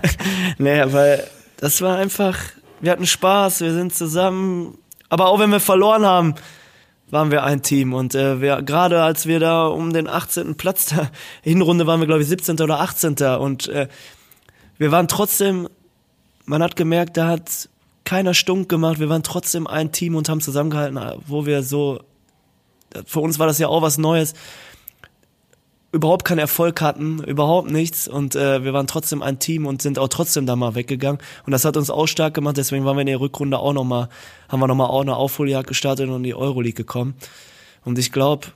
nee, 0.58 0.82
weil 0.88 1.24
das 1.62 1.82
war 1.82 1.97
einfach, 1.97 2.38
wir 2.82 2.91
hatten 2.91 3.08
Spaß, 3.08 3.62
wir 3.62 3.74
sind 3.74 3.95
zusammen, 3.95 4.78
aber 5.08 5.28
auch 5.28 5.39
wenn 5.39 5.52
wir 5.52 5.62
verloren 5.62 6.06
haben, 6.06 6.36
waren 7.10 7.32
wir 7.32 7.43
ein 7.43 7.62
Team 7.62 7.93
und 7.93 8.15
äh, 8.15 8.41
wir 8.41 8.62
gerade 8.62 9.02
als 9.04 9.26
wir 9.26 9.39
da 9.39 9.67
um 9.67 9.93
den 9.93 10.08
18. 10.08 10.56
Platz 10.56 10.88
da 10.88 11.10
Hinrunde 11.41 11.88
waren 11.88 12.00
wir 12.02 12.08
glaube 12.08 12.21
ich 12.21 12.28
17. 12.28 12.60
oder 12.60 12.82
18. 12.82 13.15
und 13.39 13.69
äh, 13.69 13.88
wir 14.78 14.91
waren 14.91 15.08
trotzdem 15.08 15.69
man 16.45 16.62
hat 16.62 16.76
gemerkt, 16.76 17.17
da 17.17 17.28
hat 17.28 17.69
keiner 18.04 18.34
stunk 18.34 18.67
gemacht. 18.67 19.00
Wir 19.00 19.10
waren 19.10 19.24
trotzdem 19.24 19.67
ein 19.67 19.91
Team 19.91 20.15
und 20.15 20.28
haben 20.28 20.41
zusammengehalten, 20.41 21.00
wo 21.28 21.45
wir 21.45 21.63
so, 21.63 22.02
für 23.06 23.21
uns 23.21 23.39
war 23.39 23.47
das 23.47 23.60
ja 23.60 23.67
auch 23.67 23.82
was 23.82 23.97
Neues, 23.97 24.34
überhaupt 25.91 26.25
keinen 26.25 26.39
Erfolg 26.39 26.82
hatten, 26.82 27.23
überhaupt 27.23 27.69
nichts. 27.69 28.08
Und 28.08 28.36
äh, 28.36 28.63
wir 28.63 28.73
waren 28.73 28.88
trotzdem 28.88 29.21
ein 29.21 29.39
Team 29.39 29.65
und 29.65 29.82
sind 29.82 29.99
auch 29.99 30.08
trotzdem 30.08 30.45
da 30.45 30.56
mal 30.56 30.75
weggegangen. 30.75 31.21
Und 31.45 31.51
das 31.51 31.65
hat 31.65 31.77
uns 31.77 31.89
auch 31.89 32.08
stark 32.08 32.34
gemacht, 32.34 32.58
deswegen 32.58 32.86
waren 32.86 32.95
wir 32.95 33.01
in 33.01 33.08
der 33.08 33.19
Rückrunde 33.19 33.60
auch 33.60 33.73
nochmal, 33.73 34.10
haben 34.49 34.60
wir 34.60 34.67
nochmal 34.67 34.88
auch 34.88 35.01
eine 35.01 35.15
Aufholjagd 35.15 35.67
gestartet 35.67 36.10
und 36.10 36.17
in 36.17 36.23
die 36.23 36.36
Euroleague 36.36 36.73
gekommen. 36.73 37.15
Und 37.84 37.99
ich 37.99 38.12
glaube, 38.12 38.47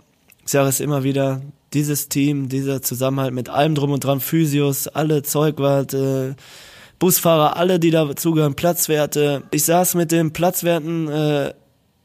ich 0.45 0.51
sage 0.51 0.69
es 0.69 0.79
immer 0.79 1.03
wieder, 1.03 1.41
dieses 1.73 2.07
Team, 2.07 2.47
dieser 2.47 2.81
Zusammenhalt 2.81 3.33
mit 3.33 3.49
allem 3.49 3.75
drum 3.75 3.91
und 3.91 4.03
dran, 4.03 4.21
Physios, 4.21 4.87
alle 4.87 5.23
Zeugwart, 5.23 5.93
äh, 5.93 6.35
Busfahrer, 6.99 7.57
alle, 7.57 7.79
die 7.79 7.91
dazugehören, 7.91 8.55
Platzwerte. 8.55 9.43
Ich 9.51 9.65
saß 9.65 9.95
mit 9.95 10.11
den 10.11 10.31
Platzwerten 10.31 11.09
äh, 11.09 11.53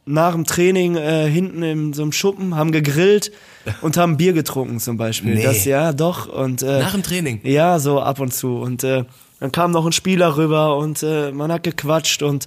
nach 0.07 0.33
dem 0.33 0.45
Training 0.45 0.97
äh, 0.97 1.29
hinten 1.29 1.63
in 1.63 1.93
so 1.93 2.03
einem 2.03 2.13
Schuppen, 2.13 2.57
haben 2.57 2.73
gegrillt 2.73 3.33
und 3.83 3.97
haben 3.97 4.17
Bier 4.17 4.33
getrunken 4.33 4.81
zum 4.81 4.97
Beispiel. 4.97 5.35
Nee. 5.35 5.45
Das 5.45 5.65
ja 5.65 5.93
doch 5.93 6.27
und 6.29 6.63
äh, 6.63 6.81
Nach 6.81 6.93
dem 6.93 7.03
Training. 7.03 7.41
ja 7.45 7.79
so 7.79 8.01
ab 8.01 8.21
und 8.21 8.33
zu 8.33 8.57
und 8.57 8.85
äh, 8.85 9.05
dann 9.41 9.53
kam 9.53 9.71
noch 9.71 9.87
ein 9.87 9.93
Spieler 9.93 10.37
rüber 10.37 10.77
und 10.77 11.03
äh, 11.03 11.33
man 11.33 11.51
hat 11.51 11.63
gequatscht 11.63 12.23
und 12.23 12.47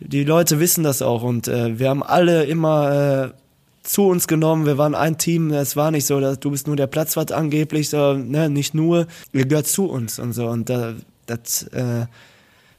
die 0.00 0.24
Leute 0.24 0.60
wissen 0.60 0.84
das 0.84 1.02
auch 1.02 1.22
und 1.22 1.48
äh, 1.48 1.78
wir 1.78 1.88
haben 1.88 2.02
alle 2.02 2.44
immer 2.44 3.32
äh, 3.32 3.38
zu 3.82 4.06
uns 4.06 4.28
genommen. 4.28 4.66
Wir 4.66 4.78
waren 4.78 4.94
ein 4.94 5.18
Team. 5.18 5.50
Es 5.50 5.74
war 5.74 5.90
nicht 5.90 6.06
so, 6.06 6.20
dass 6.20 6.38
du 6.38 6.50
bist 6.50 6.66
nur 6.66 6.76
der 6.76 6.86
Platzwart 6.86 7.32
angeblich, 7.32 7.88
so 7.88 8.12
ne, 8.12 8.48
nicht 8.50 8.74
nur. 8.74 9.06
Ihr 9.32 9.46
gehört 9.46 9.66
zu 9.66 9.86
uns 9.86 10.18
und 10.18 10.32
so 10.34 10.46
und 10.46 10.68
da, 10.68 10.94
das, 11.26 11.64
äh, 11.68 12.06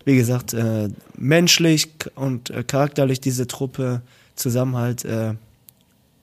wie 0.09 0.15
gesagt, 0.15 0.53
äh, 0.53 0.89
menschlich 1.17 1.89
und 2.15 2.49
äh, 2.49 2.63
charakterlich 2.63 3.21
diese 3.21 3.45
Truppe 3.45 4.01
Zusammenhalt 4.35 5.05
äh, 5.05 5.35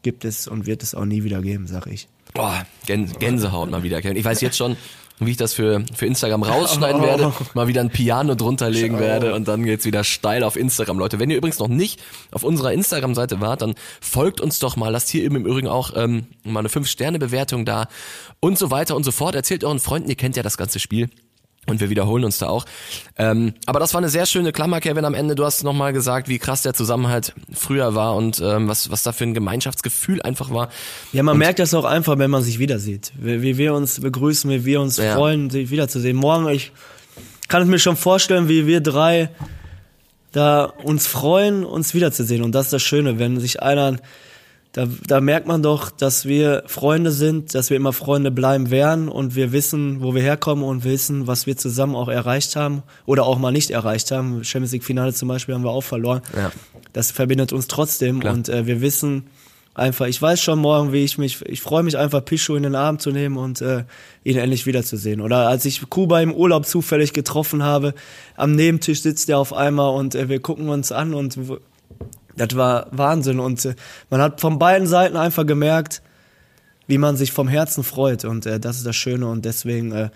gibt 0.02 0.24
es 0.24 0.48
und 0.48 0.66
wird 0.66 0.82
es 0.82 0.94
auch 0.94 1.04
nie 1.04 1.22
wieder 1.22 1.40
geben, 1.40 1.68
sag 1.68 1.86
ich. 1.86 2.08
Boah, 2.34 2.66
Gän 2.86 3.12
Gänsehaut 3.18 3.70
mal 3.70 3.84
wieder, 3.84 4.02
Kevin. 4.02 4.16
Ich 4.16 4.24
weiß 4.24 4.40
jetzt 4.40 4.56
schon, 4.56 4.76
wie 5.20 5.30
ich 5.30 5.36
das 5.36 5.54
für, 5.54 5.84
für 5.94 6.06
Instagram 6.06 6.42
rausschneiden 6.42 7.00
werde, 7.00 7.32
mal 7.54 7.68
wieder 7.68 7.80
ein 7.80 7.90
Piano 7.90 8.34
drunter 8.34 8.70
legen 8.70 8.98
werde 8.98 9.34
und 9.34 9.46
dann 9.46 9.64
geht's 9.64 9.84
wieder 9.84 10.02
steil 10.02 10.42
auf 10.42 10.56
Instagram, 10.56 10.98
Leute. 10.98 11.20
Wenn 11.20 11.30
ihr 11.30 11.36
übrigens 11.36 11.60
noch 11.60 11.68
nicht 11.68 12.02
auf 12.32 12.42
unserer 12.42 12.72
Instagram-Seite 12.72 13.40
wart, 13.40 13.62
dann 13.62 13.76
folgt 14.00 14.40
uns 14.40 14.58
doch 14.58 14.76
mal, 14.76 14.88
lasst 14.88 15.10
hier 15.10 15.22
eben 15.22 15.36
im 15.36 15.46
Übrigen 15.46 15.68
auch 15.68 15.92
ähm, 15.94 16.26
mal 16.42 16.60
eine 16.60 16.68
5-Sterne-Bewertung 16.68 17.64
da 17.64 17.88
und 18.40 18.58
so 18.58 18.72
weiter 18.72 18.96
und 18.96 19.04
so 19.04 19.12
fort. 19.12 19.36
Erzählt 19.36 19.62
euren 19.62 19.78
Freunden, 19.78 20.08
ihr 20.08 20.16
kennt 20.16 20.36
ja 20.36 20.42
das 20.42 20.58
ganze 20.58 20.80
Spiel. 20.80 21.08
Und 21.68 21.80
wir 21.80 21.90
wiederholen 21.90 22.24
uns 22.24 22.38
da 22.38 22.48
auch. 22.48 22.64
Ähm, 23.18 23.54
aber 23.66 23.80
das 23.80 23.92
war 23.92 23.98
eine 23.98 24.08
sehr 24.08 24.26
schöne 24.26 24.52
Klammer, 24.52 24.80
Kevin, 24.80 25.04
am 25.04 25.14
Ende. 25.14 25.34
Du 25.34 25.44
hast 25.44 25.64
nochmal 25.64 25.92
gesagt, 25.92 26.28
wie 26.28 26.38
krass 26.38 26.62
der 26.62 26.74
Zusammenhalt 26.74 27.32
früher 27.52 27.94
war 27.94 28.14
und 28.14 28.40
ähm, 28.40 28.68
was, 28.68 28.90
was 28.90 29.02
da 29.02 29.12
für 29.12 29.24
ein 29.24 29.34
Gemeinschaftsgefühl 29.34 30.22
einfach 30.22 30.50
war. 30.50 30.68
Ja, 31.12 31.22
man 31.24 31.36
merkt 31.38 31.58
das 31.58 31.74
auch 31.74 31.84
einfach, 31.84 32.18
wenn 32.18 32.30
man 32.30 32.42
sich 32.42 32.58
wieder 32.60 32.78
sieht. 32.78 33.12
Wie, 33.18 33.42
wie 33.42 33.58
wir 33.58 33.74
uns 33.74 34.00
begrüßen, 34.00 34.48
wie 34.50 34.64
wir 34.64 34.80
uns 34.80 34.96
Ja. 34.98 35.16
freuen, 35.16 35.50
sich 35.50 35.70
wiederzusehen. 35.70 36.16
Morgen, 36.16 36.48
ich 36.48 36.70
kann 37.48 37.62
es 37.62 37.68
mir 37.68 37.78
schon 37.80 37.96
vorstellen, 37.96 38.48
wie 38.48 38.66
wir 38.66 38.80
drei 38.80 39.30
da 40.32 40.64
uns 40.64 41.06
freuen, 41.06 41.64
uns 41.64 41.94
wiederzusehen. 41.94 42.42
Und 42.42 42.52
das 42.54 42.66
ist 42.66 42.72
das 42.74 42.82
Schöne, 42.82 43.18
wenn 43.18 43.40
sich 43.40 43.62
einer, 43.62 43.96
da, 44.76 44.86
da 45.06 45.22
merkt 45.22 45.46
man 45.46 45.62
doch, 45.62 45.88
dass 45.88 46.26
wir 46.26 46.62
Freunde 46.66 47.10
sind, 47.10 47.54
dass 47.54 47.70
wir 47.70 47.78
immer 47.78 47.94
Freunde 47.94 48.30
bleiben 48.30 48.70
werden 48.70 49.08
und 49.08 49.34
wir 49.34 49.50
wissen, 49.50 50.02
wo 50.02 50.14
wir 50.14 50.20
herkommen 50.20 50.62
und 50.62 50.84
wissen, 50.84 51.26
was 51.26 51.46
wir 51.46 51.56
zusammen 51.56 51.96
auch 51.96 52.08
erreicht 52.08 52.56
haben 52.56 52.82
oder 53.06 53.24
auch 53.24 53.38
mal 53.38 53.52
nicht 53.52 53.70
erreicht 53.70 54.10
haben. 54.10 54.44
Champions 54.44 54.72
League 54.72 54.84
Finale 54.84 55.14
zum 55.14 55.28
Beispiel 55.28 55.54
haben 55.54 55.64
wir 55.64 55.70
auch 55.70 55.80
verloren. 55.80 56.20
Ja. 56.36 56.52
Das 56.92 57.10
verbindet 57.10 57.54
uns 57.54 57.68
trotzdem 57.68 58.20
Klar. 58.20 58.34
und 58.34 58.50
äh, 58.50 58.66
wir 58.66 58.82
wissen 58.82 59.24
einfach, 59.72 60.08
ich 60.08 60.20
weiß 60.20 60.42
schon 60.42 60.58
morgen, 60.58 60.92
wie 60.92 61.04
ich 61.04 61.16
mich, 61.16 61.40
ich 61.46 61.62
freue 61.62 61.82
mich 61.82 61.96
einfach, 61.96 62.22
Pichu 62.22 62.54
in 62.54 62.64
den 62.64 62.74
Arm 62.74 62.98
zu 62.98 63.12
nehmen 63.12 63.38
und 63.38 63.62
äh, 63.62 63.84
ihn 64.24 64.36
endlich 64.36 64.66
wiederzusehen. 64.66 65.22
Oder 65.22 65.48
als 65.48 65.64
ich 65.64 65.88
Kuba 65.88 66.20
im 66.20 66.34
Urlaub 66.34 66.66
zufällig 66.66 67.14
getroffen 67.14 67.62
habe, 67.62 67.94
am 68.36 68.52
Nebentisch 68.52 69.00
sitzt 69.00 69.30
er 69.30 69.38
auf 69.38 69.54
einmal 69.54 69.94
und 69.94 70.14
äh, 70.14 70.28
wir 70.28 70.40
gucken 70.40 70.68
uns 70.68 70.92
an 70.92 71.14
und 71.14 71.38
das 72.36 72.56
war 72.56 72.86
Wahnsinn. 72.90 73.40
Und 73.40 73.64
äh, 73.64 73.74
man 74.10 74.20
hat 74.20 74.40
von 74.40 74.58
beiden 74.58 74.86
Seiten 74.86 75.16
einfach 75.16 75.46
gemerkt, 75.46 76.02
wie 76.86 76.98
man 76.98 77.16
sich 77.16 77.32
vom 77.32 77.48
Herzen 77.48 77.84
freut. 77.84 78.24
Und 78.24 78.46
äh, 78.46 78.60
das 78.60 78.78
ist 78.78 78.86
das 78.86 78.96
Schöne. 78.96 79.26
Und 79.26 79.44
deswegen 79.44 79.92
äh, 79.92 80.10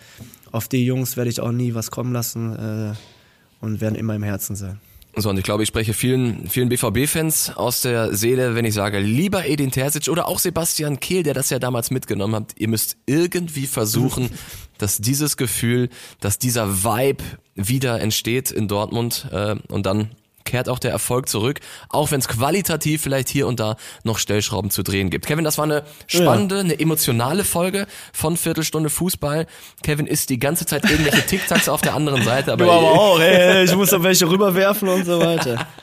auf 0.52 0.68
die 0.68 0.84
Jungs 0.84 1.16
werde 1.16 1.30
ich 1.30 1.40
auch 1.40 1.52
nie 1.52 1.74
was 1.74 1.90
kommen 1.90 2.12
lassen 2.12 2.92
äh, 2.92 3.64
und 3.64 3.80
werden 3.80 3.94
immer 3.94 4.14
im 4.14 4.22
Herzen 4.22 4.56
sein. 4.56 4.80
So, 5.16 5.28
und 5.28 5.38
ich 5.38 5.42
glaube, 5.42 5.64
ich 5.64 5.68
spreche 5.68 5.92
vielen, 5.92 6.48
vielen 6.48 6.68
BVB-Fans 6.68 7.56
aus 7.56 7.82
der 7.82 8.14
Seele, 8.14 8.54
wenn 8.54 8.64
ich 8.64 8.74
sage, 8.74 9.00
lieber 9.00 9.44
Edin 9.44 9.72
Terzic 9.72 10.08
oder 10.08 10.28
auch 10.28 10.38
Sebastian 10.38 11.00
Kehl, 11.00 11.24
der 11.24 11.34
das 11.34 11.50
ja 11.50 11.58
damals 11.58 11.90
mitgenommen 11.90 12.36
hat, 12.36 12.52
ihr 12.56 12.68
müsst 12.68 12.96
irgendwie 13.06 13.66
versuchen, 13.66 14.30
dass 14.78 14.98
dieses 14.98 15.36
Gefühl, 15.36 15.88
dass 16.20 16.38
dieser 16.38 16.84
Vibe 16.84 17.24
wieder 17.56 18.00
entsteht 18.00 18.52
in 18.52 18.68
Dortmund 18.68 19.26
äh, 19.32 19.56
und 19.68 19.84
dann 19.84 20.10
kehrt 20.44 20.68
auch 20.68 20.78
der 20.78 20.90
Erfolg 20.90 21.28
zurück, 21.28 21.60
auch 21.88 22.10
wenn 22.10 22.20
es 22.20 22.28
qualitativ 22.28 23.02
vielleicht 23.02 23.28
hier 23.28 23.46
und 23.46 23.60
da 23.60 23.76
noch 24.04 24.18
Stellschrauben 24.18 24.70
zu 24.70 24.82
drehen 24.82 25.10
gibt. 25.10 25.26
Kevin, 25.26 25.44
das 25.44 25.58
war 25.58 25.64
eine 25.64 25.84
spannende, 26.06 26.60
eine 26.60 26.78
emotionale 26.78 27.44
Folge 27.44 27.86
von 28.12 28.36
Viertelstunde 28.36 28.90
Fußball. 28.90 29.46
Kevin 29.82 30.06
isst 30.06 30.30
die 30.30 30.38
ganze 30.38 30.66
Zeit 30.66 30.84
irgendwelche 30.84 31.26
Tic-Tacs 31.26 31.68
auf 31.68 31.80
der 31.80 31.94
anderen 31.94 32.22
Seite, 32.22 32.52
aber, 32.52 32.64
Du 32.70 32.70
aber 32.70 32.90
auch, 32.92 33.20
ey, 33.20 33.64
ich 33.64 33.74
muss 33.74 33.90
doch 33.90 34.02
welche 34.02 34.28
rüberwerfen 34.28 34.88
und 34.88 35.04
so 35.04 35.20
weiter. 35.20 35.66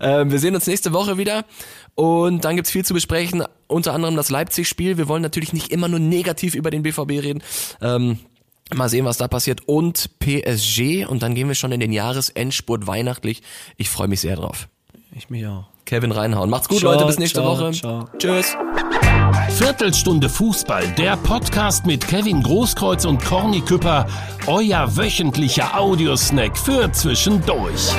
Ähm, 0.00 0.30
wir 0.30 0.40
sehen 0.40 0.54
uns 0.54 0.66
nächste 0.66 0.92
Woche 0.92 1.18
wieder 1.18 1.44
und 1.94 2.44
dann 2.44 2.56
gibt's 2.56 2.70
viel 2.70 2.84
zu 2.84 2.94
besprechen, 2.94 3.44
unter 3.68 3.94
anderem 3.94 4.16
das 4.16 4.28
Leipzig-Spiel. 4.30 4.98
Wir 4.98 5.08
wollen 5.08 5.22
natürlich 5.22 5.52
nicht 5.52 5.70
immer 5.70 5.88
nur 5.88 6.00
negativ 6.00 6.54
über 6.54 6.70
den 6.70 6.82
BVB 6.82 7.10
reden. 7.10 7.42
Ähm, 7.80 8.18
mal 8.74 8.88
sehen, 8.88 9.04
was 9.04 9.18
da 9.18 9.28
passiert. 9.28 9.62
Und 9.66 10.10
PSG 10.18 11.06
und 11.06 11.22
dann 11.22 11.34
gehen 11.34 11.48
wir 11.48 11.54
schon 11.54 11.72
in 11.72 11.80
den 11.80 11.92
Jahresendspurt 11.92 12.86
weihnachtlich. 12.86 13.42
Ich 13.76 13.88
freue 13.90 14.08
mich 14.08 14.20
sehr 14.20 14.36
drauf. 14.36 14.68
Ich 15.14 15.30
mich 15.30 15.46
auch. 15.46 15.64
Kevin 15.84 16.12
Reinhauen. 16.12 16.48
Macht's 16.48 16.68
gut, 16.68 16.78
Ciao, 16.78 16.92
Leute. 16.92 17.06
Bis 17.06 17.18
nächste 17.18 17.40
ciao, 17.40 17.58
Woche. 17.58 17.72
ciao. 17.72 18.08
Tschüss. 18.18 18.56
Viertelstunde 19.50 20.28
Fußball, 20.28 20.86
der 20.96 21.16
Podcast 21.16 21.84
mit 21.86 22.06
Kevin 22.06 22.42
Großkreuz 22.42 23.04
und 23.04 23.22
Corny 23.24 23.60
Küpper, 23.60 24.06
euer 24.46 24.96
wöchentlicher 24.96 25.78
Audiosnack 25.78 26.56
für 26.56 26.90
zwischendurch. 26.92 27.92